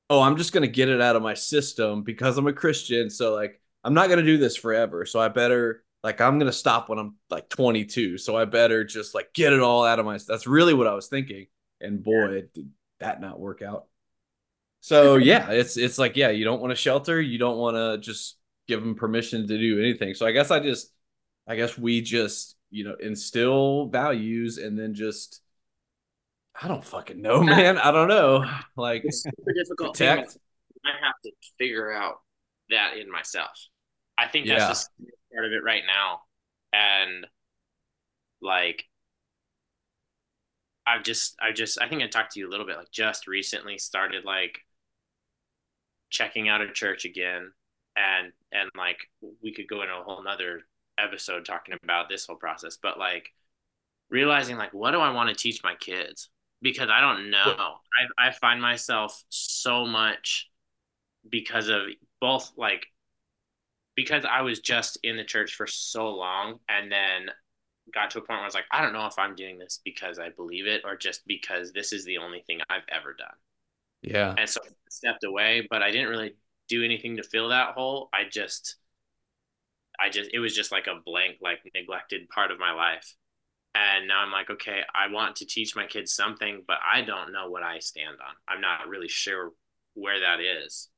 [0.10, 3.10] oh, I'm just gonna get it out of my system because I'm a Christian.
[3.10, 5.06] So like I'm not gonna do this forever.
[5.06, 8.18] So I better like I'm gonna stop when I'm like 22.
[8.18, 10.18] So I better just like get it all out of my.
[10.28, 11.48] That's really what I was thinking.
[11.82, 12.70] And boy, did
[13.00, 13.86] that not work out.
[14.82, 17.98] So yeah, it's it's like yeah, you don't want to shelter, you don't want to
[18.00, 18.38] just
[18.68, 20.14] give them permission to do anything.
[20.14, 20.92] So I guess I just,
[21.48, 25.42] I guess we just you know instill values and then just
[26.62, 27.78] I don't fucking know, man.
[27.78, 28.46] I don't know.
[28.76, 30.38] Like It's super difficult protect.
[30.86, 32.20] I have to figure out
[32.70, 33.52] that in myself.
[34.18, 34.74] I think that's Yeah.
[35.00, 36.22] the part of it right now.
[36.74, 37.26] And
[38.42, 38.84] like
[40.90, 43.28] I've just I just I think I talked to you a little bit like just
[43.28, 44.60] recently started like
[46.10, 47.52] checking out a church again
[47.96, 48.98] and and like
[49.44, 50.62] we could go into a whole nother
[50.98, 53.32] episode talking about this whole process but like
[54.10, 56.30] realizing like what do I want to teach my kids?
[56.62, 57.40] Because I don't know.
[58.20, 60.50] I I find myself so much
[61.30, 61.84] because of
[62.20, 62.88] both like
[63.96, 67.30] because I was just in the church for so long and then
[67.94, 69.82] got to a point where I was like, I don't know if I'm doing this
[69.84, 73.28] because I believe it or just because this is the only thing I've ever done.
[74.02, 74.36] Yeah.
[74.38, 76.36] And so I stepped away, but I didn't really
[76.68, 78.10] do anything to fill that hole.
[78.14, 78.76] I just,
[80.00, 83.16] I just, it was just like a blank, like neglected part of my life.
[83.76, 87.32] And now I'm like, okay, I want to teach my kids something, but I don't
[87.32, 88.36] know what I stand on.
[88.48, 89.52] I'm not really sure
[89.94, 90.90] where that is.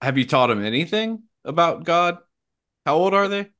[0.00, 2.18] Have you taught them anything about God?
[2.86, 3.50] How old are they?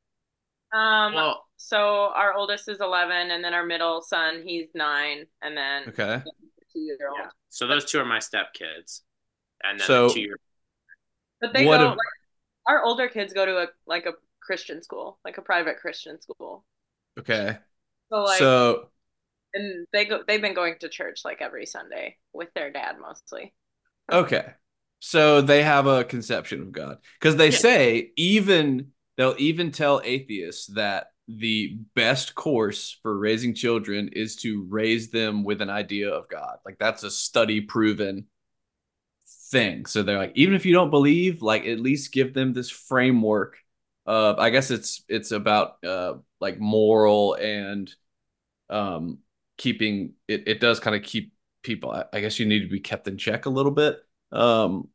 [0.72, 5.54] Um, Well, so our oldest is 11, and then our middle son, he's nine, and
[5.56, 6.22] then Okay.
[6.72, 7.18] two year old.
[7.20, 7.28] yeah.
[7.50, 9.02] So those two are my stepkids.
[9.62, 10.36] And then So- the two year
[11.40, 11.98] But they What go, if- like,
[12.66, 16.64] our older kids go to a like a Christian school, like a private Christian school.
[17.18, 17.58] Okay.
[18.10, 18.90] So like, so
[19.54, 23.54] and they go, they've been going to church like every Sunday with their dad mostly.
[24.10, 24.54] okay.
[25.00, 27.58] So they have a conception of God because they Yeah.
[27.58, 34.66] say even they'll even tell atheists that the best course for raising children is to
[34.68, 36.58] raise them with an idea of God.
[36.64, 38.26] Like that's a study proven
[39.50, 39.84] thing.
[39.86, 43.58] So they're like, even if you don't believe, like at least give them this framework.
[44.06, 47.94] Uh, I guess it's it's about uh like moral and
[48.70, 49.18] um
[49.58, 50.48] keeping it.
[50.48, 51.90] It does kind of keep people.
[51.90, 53.98] I, I guess you need to be kept in check a little bit.
[54.32, 54.88] Um,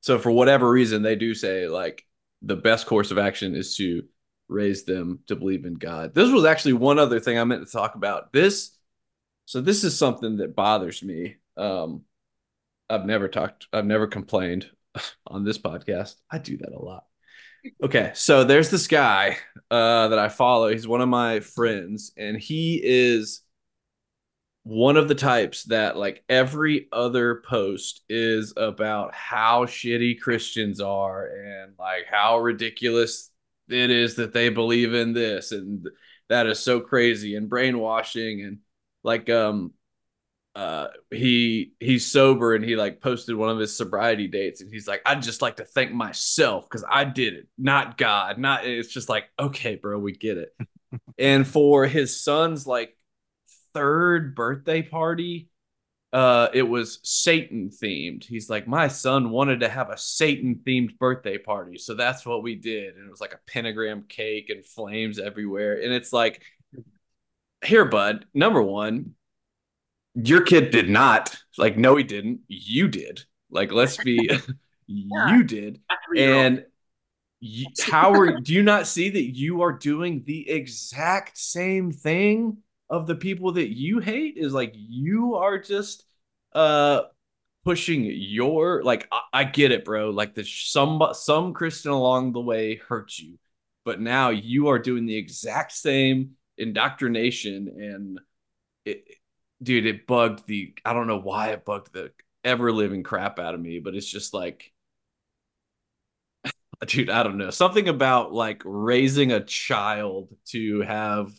[0.00, 2.04] so for whatever reason, they do say like
[2.42, 4.02] the best course of action is to
[4.52, 6.14] raise them to believe in God.
[6.14, 8.32] This was actually one other thing I meant to talk about.
[8.32, 8.76] This,
[9.46, 11.36] so this is something that bothers me.
[11.56, 12.02] Um,
[12.88, 14.70] I've never talked, I've never complained
[15.26, 16.16] on this podcast.
[16.30, 17.04] I do that a lot.
[17.82, 19.36] Okay, so there's this guy
[19.70, 20.68] uh, that I follow.
[20.68, 23.42] He's one of my friends, and he is
[24.64, 31.26] one of the types that like every other post is about how shitty Christians are
[31.26, 33.30] and like how ridiculous
[33.72, 35.88] it is that they believe in this and
[36.28, 38.58] that is so crazy and brainwashing and
[39.02, 39.72] like um
[40.54, 44.86] uh he he's sober and he like posted one of his sobriety dates and he's
[44.86, 48.92] like I'd just like to thank myself cuz I did it not God not it's
[48.92, 50.54] just like okay bro we get it.
[51.18, 52.96] And for his son's like
[53.74, 55.48] third birthday party
[56.12, 58.24] uh it was satan themed.
[58.24, 62.42] He's like my son wanted to have a satan themed birthday party so that's what
[62.42, 62.96] we did.
[62.96, 65.80] And it was like a pentagram cake and flames everywhere.
[65.82, 66.42] And it's like
[67.64, 69.14] here bud number one
[70.14, 73.24] your kid did not like no he didn't you did.
[73.50, 74.30] Like let's be
[74.86, 75.80] you did.
[76.16, 76.64] And
[77.40, 82.58] you, how are do you not see that you are doing the exact same thing
[82.92, 86.04] of the people that you hate is like you are just
[86.54, 87.00] uh
[87.64, 90.10] pushing your like I, I get it bro.
[90.10, 93.38] Like the some some christian along the way hurt you
[93.84, 98.20] but now you are doing the exact same indoctrination and
[98.84, 99.04] it
[99.62, 102.12] dude it bugged the i don't know why it bugged the
[102.44, 104.70] ever living crap out of me but it's just like
[106.86, 107.50] dude i don't know.
[107.50, 111.32] Something about like raising a child to have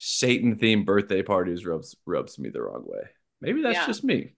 [0.00, 3.04] satan themed birthday parties rubs rubs me the wrong way
[3.42, 3.86] maybe that's Yeah.
[3.86, 4.34] just me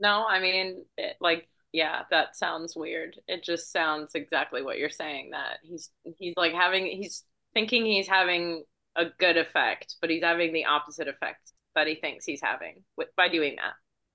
[0.00, 3.16] No, I mean, it, like, yeah, that sounds weird.
[3.28, 7.24] It just sounds exactly what you're saying that he's he's like having he's
[7.54, 8.64] thinking he's having
[8.96, 13.08] a good effect, but he's having the opposite effect that he thinks he's having with,
[13.16, 13.74] by doing that.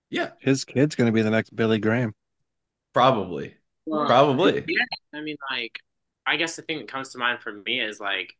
[0.09, 2.13] yeah His kid's going to be the next Billy Graham.
[2.93, 3.55] probably
[3.85, 5.79] Well, probably Yeah, I mean, like,
[6.25, 8.33] I guess the thing that comes to mind for me is like,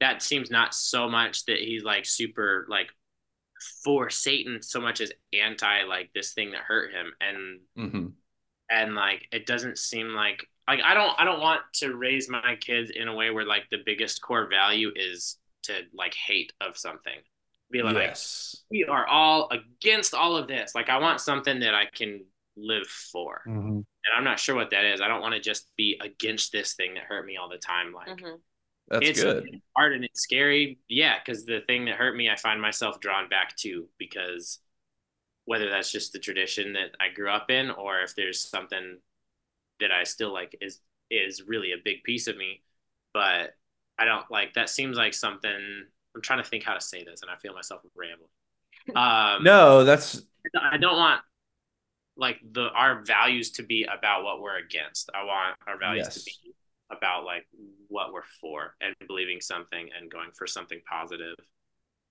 [0.00, 2.88] that seems not so much that he's like super like
[3.84, 8.08] for Satan so much as anti like this thing that hurt him, and hmm
[8.70, 12.56] and like it doesn't seem like like I don't I don't want to raise my
[12.60, 16.76] kids in a way where like the biggest core value is to like hate of
[16.76, 17.18] something.
[17.70, 20.74] Be like, yes we are all against all of this.
[20.74, 22.24] Like I want something that I can
[22.56, 23.42] live for.
[23.46, 23.76] Mhm.
[23.78, 25.00] And I'm not sure what that is.
[25.00, 27.92] I don't want to just be against this thing that hurt me all the time.
[27.92, 28.40] Like Mhm.
[28.90, 30.78] That's it's good hard and it's scary.
[30.88, 34.58] Yeah, because the thing that hurt me, I find myself drawn back to because
[35.46, 38.98] whether that's just the tradition that I grew up in, or if there's something
[39.80, 40.80] that I still like is
[41.10, 42.62] is really a big piece of me.
[43.14, 43.56] But
[43.98, 44.70] I don't like that.
[44.70, 45.84] Seems like something.
[46.14, 48.28] I'm trying to think how to say this, and I feel myself rambling.
[48.96, 50.22] Um, no that's
[50.72, 51.20] I don't want
[52.16, 55.10] like the our values to be about what we're against.
[55.14, 56.14] I want our values Yes.
[56.24, 56.54] to be
[56.90, 57.46] about like
[57.88, 61.34] what we're for and believing something and going for something positive.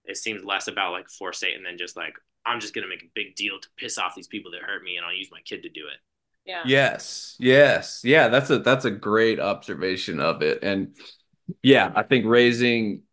[0.05, 2.13] It seems less about like for Satan than just like
[2.45, 4.97] I'm just gonna make a big deal to piss off these people that hurt me
[4.97, 5.99] and I'll use my kid to do it.
[6.45, 6.63] Yeah.
[6.65, 8.30] Yes, yes, yeah.
[8.30, 10.95] That's a that's a great observation of it, and
[11.63, 13.03] yeah, I think raising,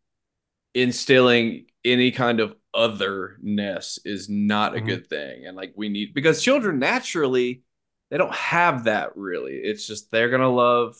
[0.74, 4.86] instilling any kind of otherness is not a Mhm.
[4.86, 7.62] good thing, and like we need because children naturally
[8.10, 9.54] they don't have that really.
[9.56, 10.96] It's just they're gonna love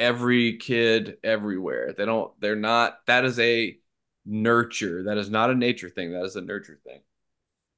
[0.00, 1.94] every kid everywhere.
[1.96, 2.32] They don't.
[2.40, 2.98] They're not.
[3.06, 3.76] That is a
[4.24, 5.04] nurture.
[5.04, 6.12] That is not a nature thing.
[6.12, 7.00] That is a nurture thing.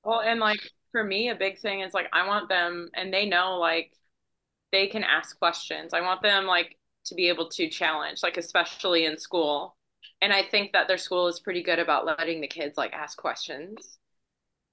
[0.04, 0.60] Well, and like
[0.92, 3.92] for me, a big thing is like I want them, and they know like
[4.70, 5.92] they can ask questions.
[5.92, 9.76] I want them like to be able to challenge, like especially in school.
[10.20, 13.18] And I think that their school is pretty good about letting the kids like ask
[13.18, 13.98] questions.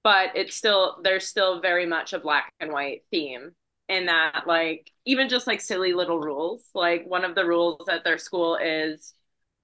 [0.04, 3.52] But it's still there's still very much a black and white theme
[3.90, 6.62] in that like even just like silly little rules.
[6.74, 9.14] Like one of the rules at their school is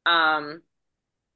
[0.05, 0.62] um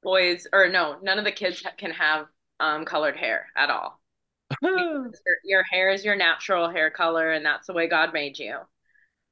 [0.03, 2.27] boys or no, none of the kids ha- can have
[2.59, 4.01] um colored hair at all
[4.61, 5.11] your,
[5.43, 8.57] your hair is your natural hair color and that's the way God made you.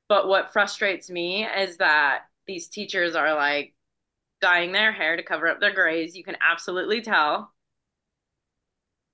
[0.08, 3.76] But what frustrates me is that these teachers are like
[4.42, 6.16] dyeing their hair to cover up their grays.
[6.16, 7.54] You can absolutely tell.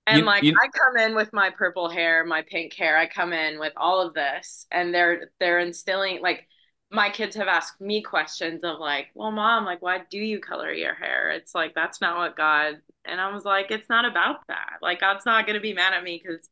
[0.07, 3.07] And You- like you- I come in with my purple hair, my pink hair, I
[3.07, 6.47] come in with all of this and they're they're instilling like
[6.91, 10.71] my kids have asked me questions of like, well, mom, like, why do you color
[10.71, 11.31] your hair?
[11.31, 12.75] It's like, that's not what God.
[13.03, 14.77] And I was like, it's not about that.
[14.81, 16.47] Like, God's not going to be mad at me because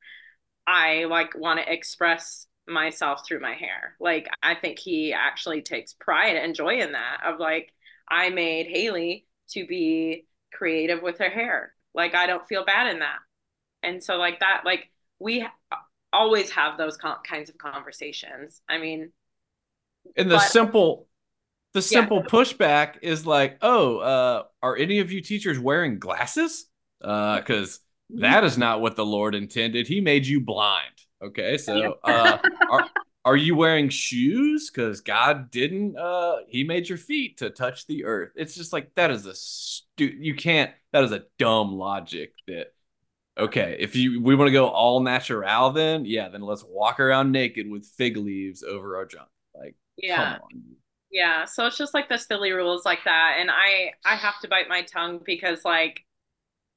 [0.67, 3.95] I like want to express myself through my hair.
[3.99, 7.71] Like, I think he actually takes pride and joy in that of like,
[8.09, 11.73] I made Hailee to be creative with her hair.
[11.93, 13.19] Like, I don't feel bad in that.
[13.83, 15.45] And so, like, that, like, we
[16.11, 18.61] always have those con- kinds of conversations.
[18.69, 19.11] I mean,
[20.17, 21.07] And the But- simple
[21.73, 22.01] the Yeah.
[22.01, 26.67] simple pushback is like, oh, uh, are any of you teachers wearing glasses?
[27.01, 27.79] Uh, because
[28.17, 29.87] That is not what the Lord intended.
[29.87, 30.93] He made you blind.
[31.21, 32.37] Okay, so uh,
[32.69, 32.89] are
[33.25, 34.69] are you wearing shoes?
[34.69, 35.97] Because God didn't.
[35.97, 38.33] Uh, he made your feet to touch the earth.
[38.35, 40.71] It's just like that is a stu- You can't.
[40.91, 42.33] That is a dumb logic.
[42.47, 42.73] That
[43.37, 43.77] okay.
[43.79, 47.69] If you we want to go all natural, then yeah, then let's walk around naked
[47.69, 49.29] with fig leaves over our junk.
[49.55, 50.37] Like, Yeah.
[51.11, 54.47] Yeah, so it's just like the silly rules like that, and I I have to
[54.47, 56.03] bite my tongue because like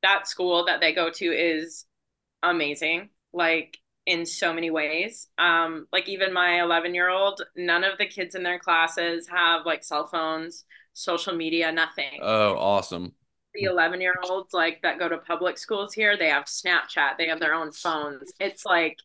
[0.02, 1.86] that school that they go to is
[2.42, 5.28] amazing, like in so many ways.
[5.38, 9.66] Um, like even my 11 year old, none of the kids in their classes have
[9.66, 12.20] like cell phones, social media, nothing.
[12.22, 13.14] Oh, awesome.
[13.57, 17.28] The 11 year olds like that go to public schools here, they have Snapchat, they
[17.28, 18.32] have their own phones.
[18.40, 18.96] It's like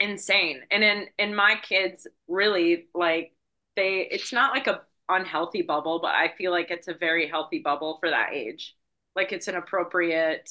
[0.00, 0.60] insane.
[0.70, 3.32] And in in my kids really like
[3.76, 7.60] they it's not like a unhealthy bubble, but I feel like it's a very healthy
[7.60, 8.74] bubble for that age.
[9.16, 10.50] Like it's an appropriate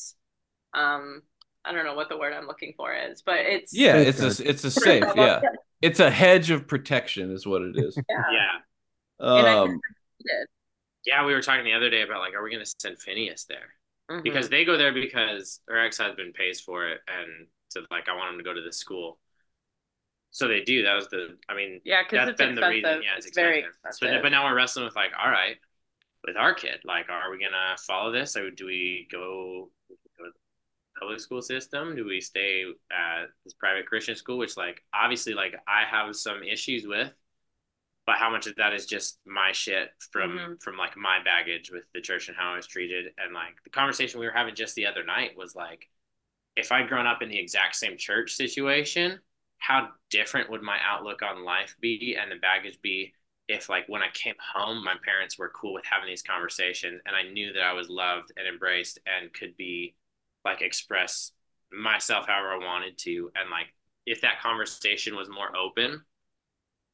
[0.74, 1.22] um
[1.66, 4.50] I don't know what the word I'm looking for is, but it's Yeah, it's a
[4.50, 5.06] it's a safe.
[5.16, 5.42] Yeah,
[5.82, 7.98] it's a hedge of protection, is what it is.
[8.10, 8.24] yeah.
[8.32, 9.40] Yeah.
[9.40, 9.80] And I Um,
[11.06, 13.46] Yeah, we were talking the other day about like, are we going to send Phineas
[13.46, 13.76] there?
[14.10, 14.24] Mhm.
[14.24, 18.16] Because they go there because her ex husband pays for it, and to like, I
[18.16, 19.20] want him to go to this school.
[20.32, 20.84] So they do.
[20.84, 21.38] That was the.
[21.48, 22.84] I mean, yeah, because that's it's been expensive.
[22.84, 23.04] the reason.
[23.04, 23.80] Yeah, it's, it's very expensive.
[23.84, 24.24] So, expensive.
[24.24, 25.58] but now we're wrestling with like, all right,
[26.26, 29.70] with our kid, like, are we gonna follow this, or do we go,
[30.18, 31.96] go to the public school system?
[31.96, 36.42] Do we stay at this private Christian school, which like obviously like I have some
[36.44, 37.14] issues with,
[38.06, 40.62] but how much of that is just my shit from Mhm.
[40.64, 43.70] from like my baggage with the church and how I was treated, and like the
[43.70, 45.90] conversation we were having just the other night was like,
[46.56, 49.20] if I'd grown up in the exact same church situation
[49.60, 53.14] how different would my outlook on life be and the baggage be
[53.48, 57.16] if like when I came home my parents were cool with having these conversations and
[57.16, 59.96] I knew that I was loved and embraced and could be
[60.44, 61.32] like express
[61.72, 63.74] myself however I wanted to and like
[64.06, 66.04] if that conversation was more open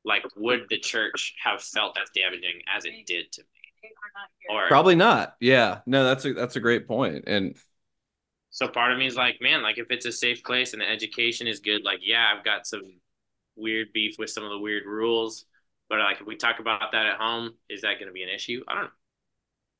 [0.09, 3.89] like would the church have felt as damaging as it did to me
[4.49, 5.35] or probably not.
[5.39, 7.25] Yeah, no, that's a that's a great point.
[7.27, 7.55] And
[8.51, 10.89] So part of me is like, man, like if it's a safe place and the
[10.89, 12.81] education is good, like yeah, I've got some
[13.55, 15.45] weird beef with some of the weird rules,
[15.89, 18.29] but like if we talk about that at home, is that going to be an
[18.29, 18.63] issue?
[18.67, 18.89] I don't know.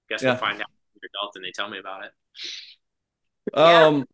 [0.09, 0.27] Guess Yeah.
[0.27, 2.11] we'll find out when we're adults and they tell me about it.
[3.63, 3.87] Yeah.
[3.87, 4.05] Um,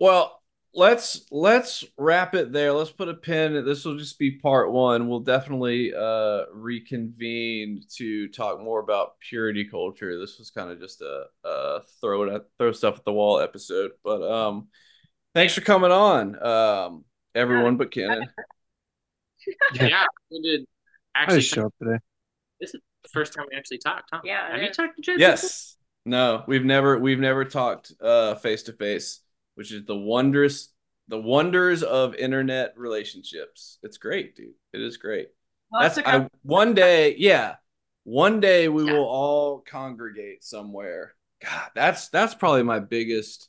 [0.00, 0.37] well,
[0.74, 2.72] let's let's wrap it there.
[2.72, 3.64] Let's put a pin.
[3.64, 5.08] This will just be part one.
[5.08, 10.18] We'll definitely uh reconvene to talk more about purity culture.
[10.18, 13.40] This was kind of just a, a throw it at, throw stuff at the wall
[13.40, 13.92] episode.
[14.04, 14.68] But um,
[15.34, 17.04] thanks for coming on, um,
[17.34, 18.28] everyone but Kenon.
[19.72, 19.86] Yeah.
[19.86, 20.66] Yeah, we did
[21.14, 21.40] actually.
[21.40, 21.98] show up today.
[22.60, 24.20] This is the first time we actually talked, huh?
[24.24, 25.16] Yeah, Have you talked to Jen?
[25.16, 25.30] before?
[25.30, 25.76] Yes.
[26.04, 29.20] No, we've never we've never talked uh face to face,
[29.58, 30.68] which is the wondrous
[31.08, 33.78] the wonders of internet relationships.
[33.82, 34.54] It's great, dude.
[34.72, 35.30] It is great.
[35.72, 37.56] Well, That's that's a I one day, yeah.
[38.04, 41.16] One day we will all congregate somewhere.
[41.42, 43.48] God, that's that's probably my biggest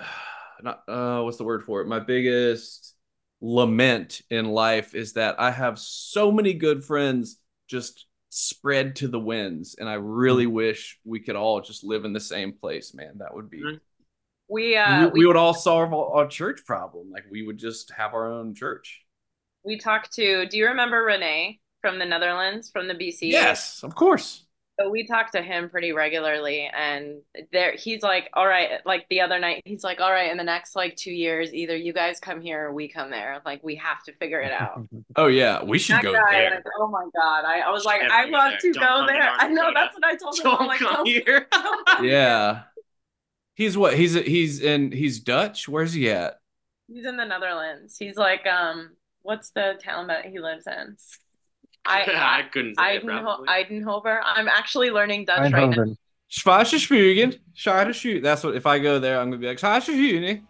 [0.62, 1.86] not uh what's the word for it?
[1.86, 2.94] My biggest
[3.42, 7.36] lament in life is that I have so many good friends
[7.68, 12.14] just spread to the winds and I really wish we could all just live in
[12.14, 13.18] the same place, man.
[13.18, 13.80] That would be Mhm.
[14.54, 17.10] We uh we, we would all solve our our church problem.
[17.10, 19.02] Like we would just have our own church.
[19.64, 23.94] we talked to do you remember renee from the netherlands from the bc Yes, of
[23.94, 24.28] course.
[24.80, 26.58] so we talk to him pretty regularly
[26.88, 27.04] and
[27.52, 30.48] there he's like all right like the other night he's like all right in the
[30.54, 33.74] next like two years either you guys come here or we come there like we
[33.76, 34.76] have to figure it out
[35.16, 36.50] Oh yeah, we should that go guy there.
[36.56, 38.72] like, oh my god i, I was like Never i go want there.
[38.72, 39.74] to Don't go there i know Dakota.
[39.80, 41.46] that's what i told him I'm like, come don't- here.
[41.52, 42.10] don't come here.
[42.18, 42.62] Yeah.
[43.54, 43.94] He's what?
[43.94, 45.68] He's he's in he's Dutch.
[45.68, 46.40] Where's he at?
[46.92, 48.90] he's in the netherlands he's like um
[49.22, 50.96] what's the town that he lives in
[51.86, 52.04] i, I
[52.40, 53.48] I couldn't say it Eidenho- probably.
[53.48, 54.20] Eidenhover.
[54.24, 55.68] I'm actually learning Dutch right now.
[55.68, 55.96] Eindhoven.
[56.30, 57.38] Schwarze Spugen.
[57.54, 58.22] Schwarze.
[58.22, 60.42] That's what if I go there, I'm gonna be like Schwarze Spugen.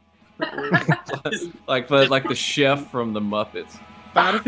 [1.69, 3.79] like but like the chef from the Muppets.
[4.17, 4.41] I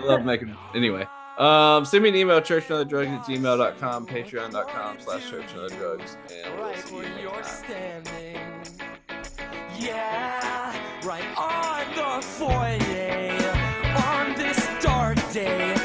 [0.00, 1.06] love making anyway.
[1.38, 6.96] Um, send me an email, churchandotherdrugs at gmail.com, patreon.com slash churchandotherdrugs, and we'll right see
[6.96, 8.04] you where next you're time.
[8.04, 8.38] standing.
[9.78, 10.74] Yeah,
[11.06, 13.38] right on the foyer
[13.96, 15.76] on this dark day,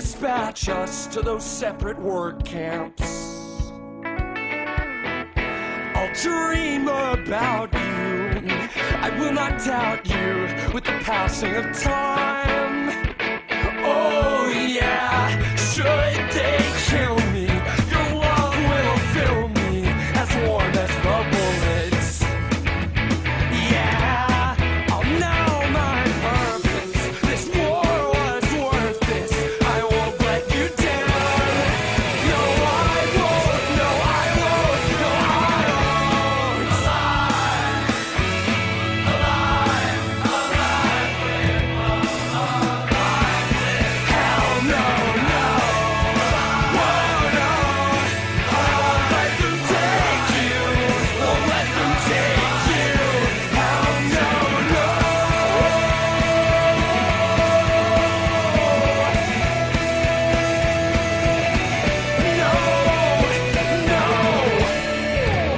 [0.00, 3.70] dispatch us to those separate work camps.
[5.94, 8.40] I'll dream about you.
[9.02, 12.88] I will not doubt you with the passing of time.
[13.84, 15.84] Oh, yeah, should
[16.32, 17.29] they kill me?